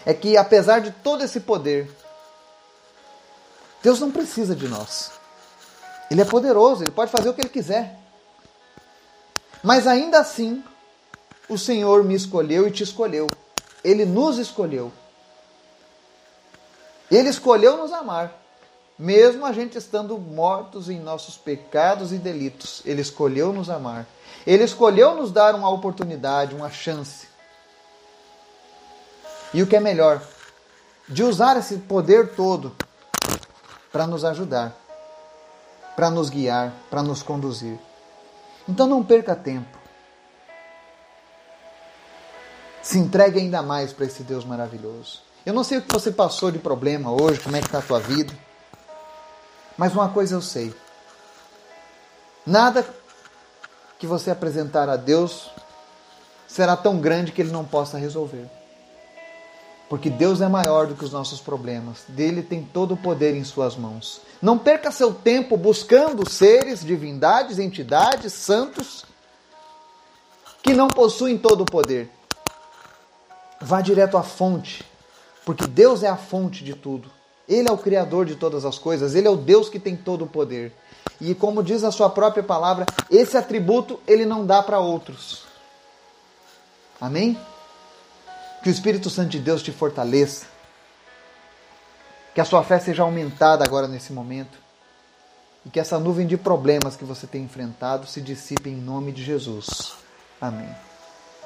É 0.05 0.13
que 0.13 0.37
apesar 0.37 0.81
de 0.81 0.91
todo 0.91 1.23
esse 1.23 1.41
poder, 1.41 1.89
Deus 3.83 4.01
não 4.01 4.11
precisa 4.11 4.57
de 4.57 4.67
nós. 4.67 5.20
Ele 6.11 6.23
é 6.23 6.25
poderoso, 6.25 6.83
ele 6.83 6.91
pode 6.91 7.13
fazer 7.13 7.29
o 7.29 7.35
que 7.35 7.41
ele 7.41 7.49
quiser. 7.49 7.97
Mas 9.63 9.87
ainda 9.87 10.19
assim, 10.19 10.65
o 11.49 11.57
Senhor 11.57 12.03
me 12.03 12.15
escolheu 12.15 12.67
e 12.67 12.71
te 12.71 12.83
escolheu. 12.83 13.29
Ele 13.85 14.05
nos 14.05 14.37
escolheu. 14.37 14.91
Ele 17.09 17.29
escolheu 17.29 17.77
nos 17.77 17.93
amar. 17.93 18.37
Mesmo 18.99 19.47
a 19.47 19.53
gente 19.53 19.79
estando 19.79 20.19
mortos 20.19 20.91
em 20.91 20.99
nossos 20.99 21.37
pecados 21.37 22.13
e 22.13 22.17
delitos, 22.17 22.83
Ele 22.85 23.01
escolheu 23.01 23.53
nos 23.53 23.71
amar. 23.71 24.07
Ele 24.47 24.65
escolheu 24.65 25.15
nos 25.15 25.33
dar 25.33 25.55
uma 25.55 25.71
oportunidade, 25.71 26.55
uma 26.55 26.71
chance. 26.71 27.27
E 29.55 29.63
o 29.63 29.67
que 29.67 29.77
é 29.77 29.81
melhor, 29.81 30.23
de 31.09 31.23
usar 31.23 31.57
esse 31.57 31.79
poder 31.79 32.35
todo 32.35 32.77
para 33.91 34.07
nos 34.07 34.25
ajudar 34.25 34.77
para 35.97 36.11
nos 36.11 36.31
guiar, 36.31 36.73
para 36.89 37.03
nos 37.03 37.23
conduzir. 37.23 37.79
Então 38.69 38.87
não 38.87 39.05
perca 39.05 39.35
tempo. 39.35 39.79
Se 42.83 42.99
entregue 42.99 43.39
ainda 43.39 43.63
mais 43.63 43.93
para 43.93 44.07
esse 44.07 44.23
Deus 44.23 44.45
maravilhoso. 44.45 45.23
Eu 45.45 45.55
não 45.55 45.65
sei 45.65 45.79
o 45.79 45.83
que 45.83 45.93
você 45.93 46.11
passou 46.11 46.51
de 46.51 46.59
problema 46.59 47.11
hoje, 47.11 47.41
como 47.41 47.57
é 47.57 47.61
que 47.61 47.67
está 47.67 47.79
a 47.79 47.83
tua 47.83 48.01
vida. 48.01 48.33
Mas 49.77 49.93
uma 49.93 50.09
coisa 50.09 50.35
eu 50.35 50.43
sei. 50.43 50.75
Nada 52.47 52.87
que 53.99 54.07
você 54.07 54.31
apresentar 54.31 54.89
a 54.89 54.97
Deus 54.97 55.51
será 56.47 56.77
tão 56.77 56.99
grande 56.99 57.33
que 57.33 57.41
Ele 57.41 57.53
não 57.53 57.65
possa 57.65 57.99
resolver. 57.99 58.60
Porque 59.91 60.09
Deus 60.09 60.41
é 60.41 60.47
maior 60.47 60.87
do 60.87 60.95
que 60.95 61.05
os 61.05 61.11
nossos 61.11 61.41
problemas. 61.41 62.05
Dele 62.07 62.43
tem 62.43 62.63
todo 62.63 62.95
o 62.95 62.97
poder 62.97 63.35
em 63.35 63.43
suas 63.43 63.75
mãos. 63.75 64.21
Não 64.41 64.57
perca 64.57 64.93
seu 64.93 65.13
tempo 65.13 65.57
buscando 65.57 66.31
seres, 66.31 66.85
divindades, 66.85 67.59
entidades, 67.59 68.33
santos 68.33 69.05
que 70.63 70.75
não 70.75 70.87
possuem 70.87 71.37
todo 71.37 71.63
o 71.63 71.67
poder. 71.67 72.09
Vá 73.61 73.81
direto 73.81 74.17
à 74.17 74.23
fonte, 74.23 74.85
porque 75.45 75.67
Deus 75.67 76.05
é 76.05 76.09
a 76.09 76.17
fonte 76.17 76.63
de 76.63 76.75
tudo. 76.75 77.11
Ele 77.49 77.69
é 77.69 77.73
o 77.73 77.77
criador 77.77 78.25
de 78.25 78.37
todas 78.37 78.65
as 78.65 78.79
coisas, 78.79 79.17
ele 79.17 79.27
é 79.27 79.31
o 79.31 79.37
Deus 79.37 79.69
que 79.69 79.81
tem 79.81 79.97
todo 79.97 80.23
o 80.23 80.29
poder. 80.29 80.73
E 81.21 81.35
como 81.35 81.65
diz 81.65 81.83
a 81.83 81.91
sua 81.91 82.09
própria 82.09 82.45
palavra, 82.45 82.87
esse 83.11 83.37
atributo 83.37 83.99
ele 84.07 84.25
não 84.25 84.47
dá 84.47 84.63
para 84.63 84.79
outros. 84.79 85.43
Amém? 87.01 87.37
Que 88.63 88.69
o 88.69 88.73
Espírito 88.73 89.09
Santo 89.09 89.31
de 89.31 89.39
Deus 89.39 89.63
te 89.63 89.73
fortaleça. 89.73 90.47
Que 92.35 92.41
a 92.41 92.45
sua 92.45 92.63
fé 92.63 92.79
seja 92.79 93.03
aumentada 93.03 93.65
agora 93.65 93.89
nesse 93.89 94.13
momento. 94.13 94.59
E 95.65 95.71
que 95.71 95.81
essa 95.81 95.99
nuvem 95.99 96.27
de 96.27 96.37
problemas 96.37 96.97
que 96.97 97.05
você 97.05 97.27
tem 97.27 97.43
enfrentado 97.43 98.07
se 98.07 98.21
dissipe 98.21 98.71
em 98.71 98.77
nome 98.77 99.13
de 99.13 99.23
Jesus. 99.23 99.95
Amém. 100.41 100.90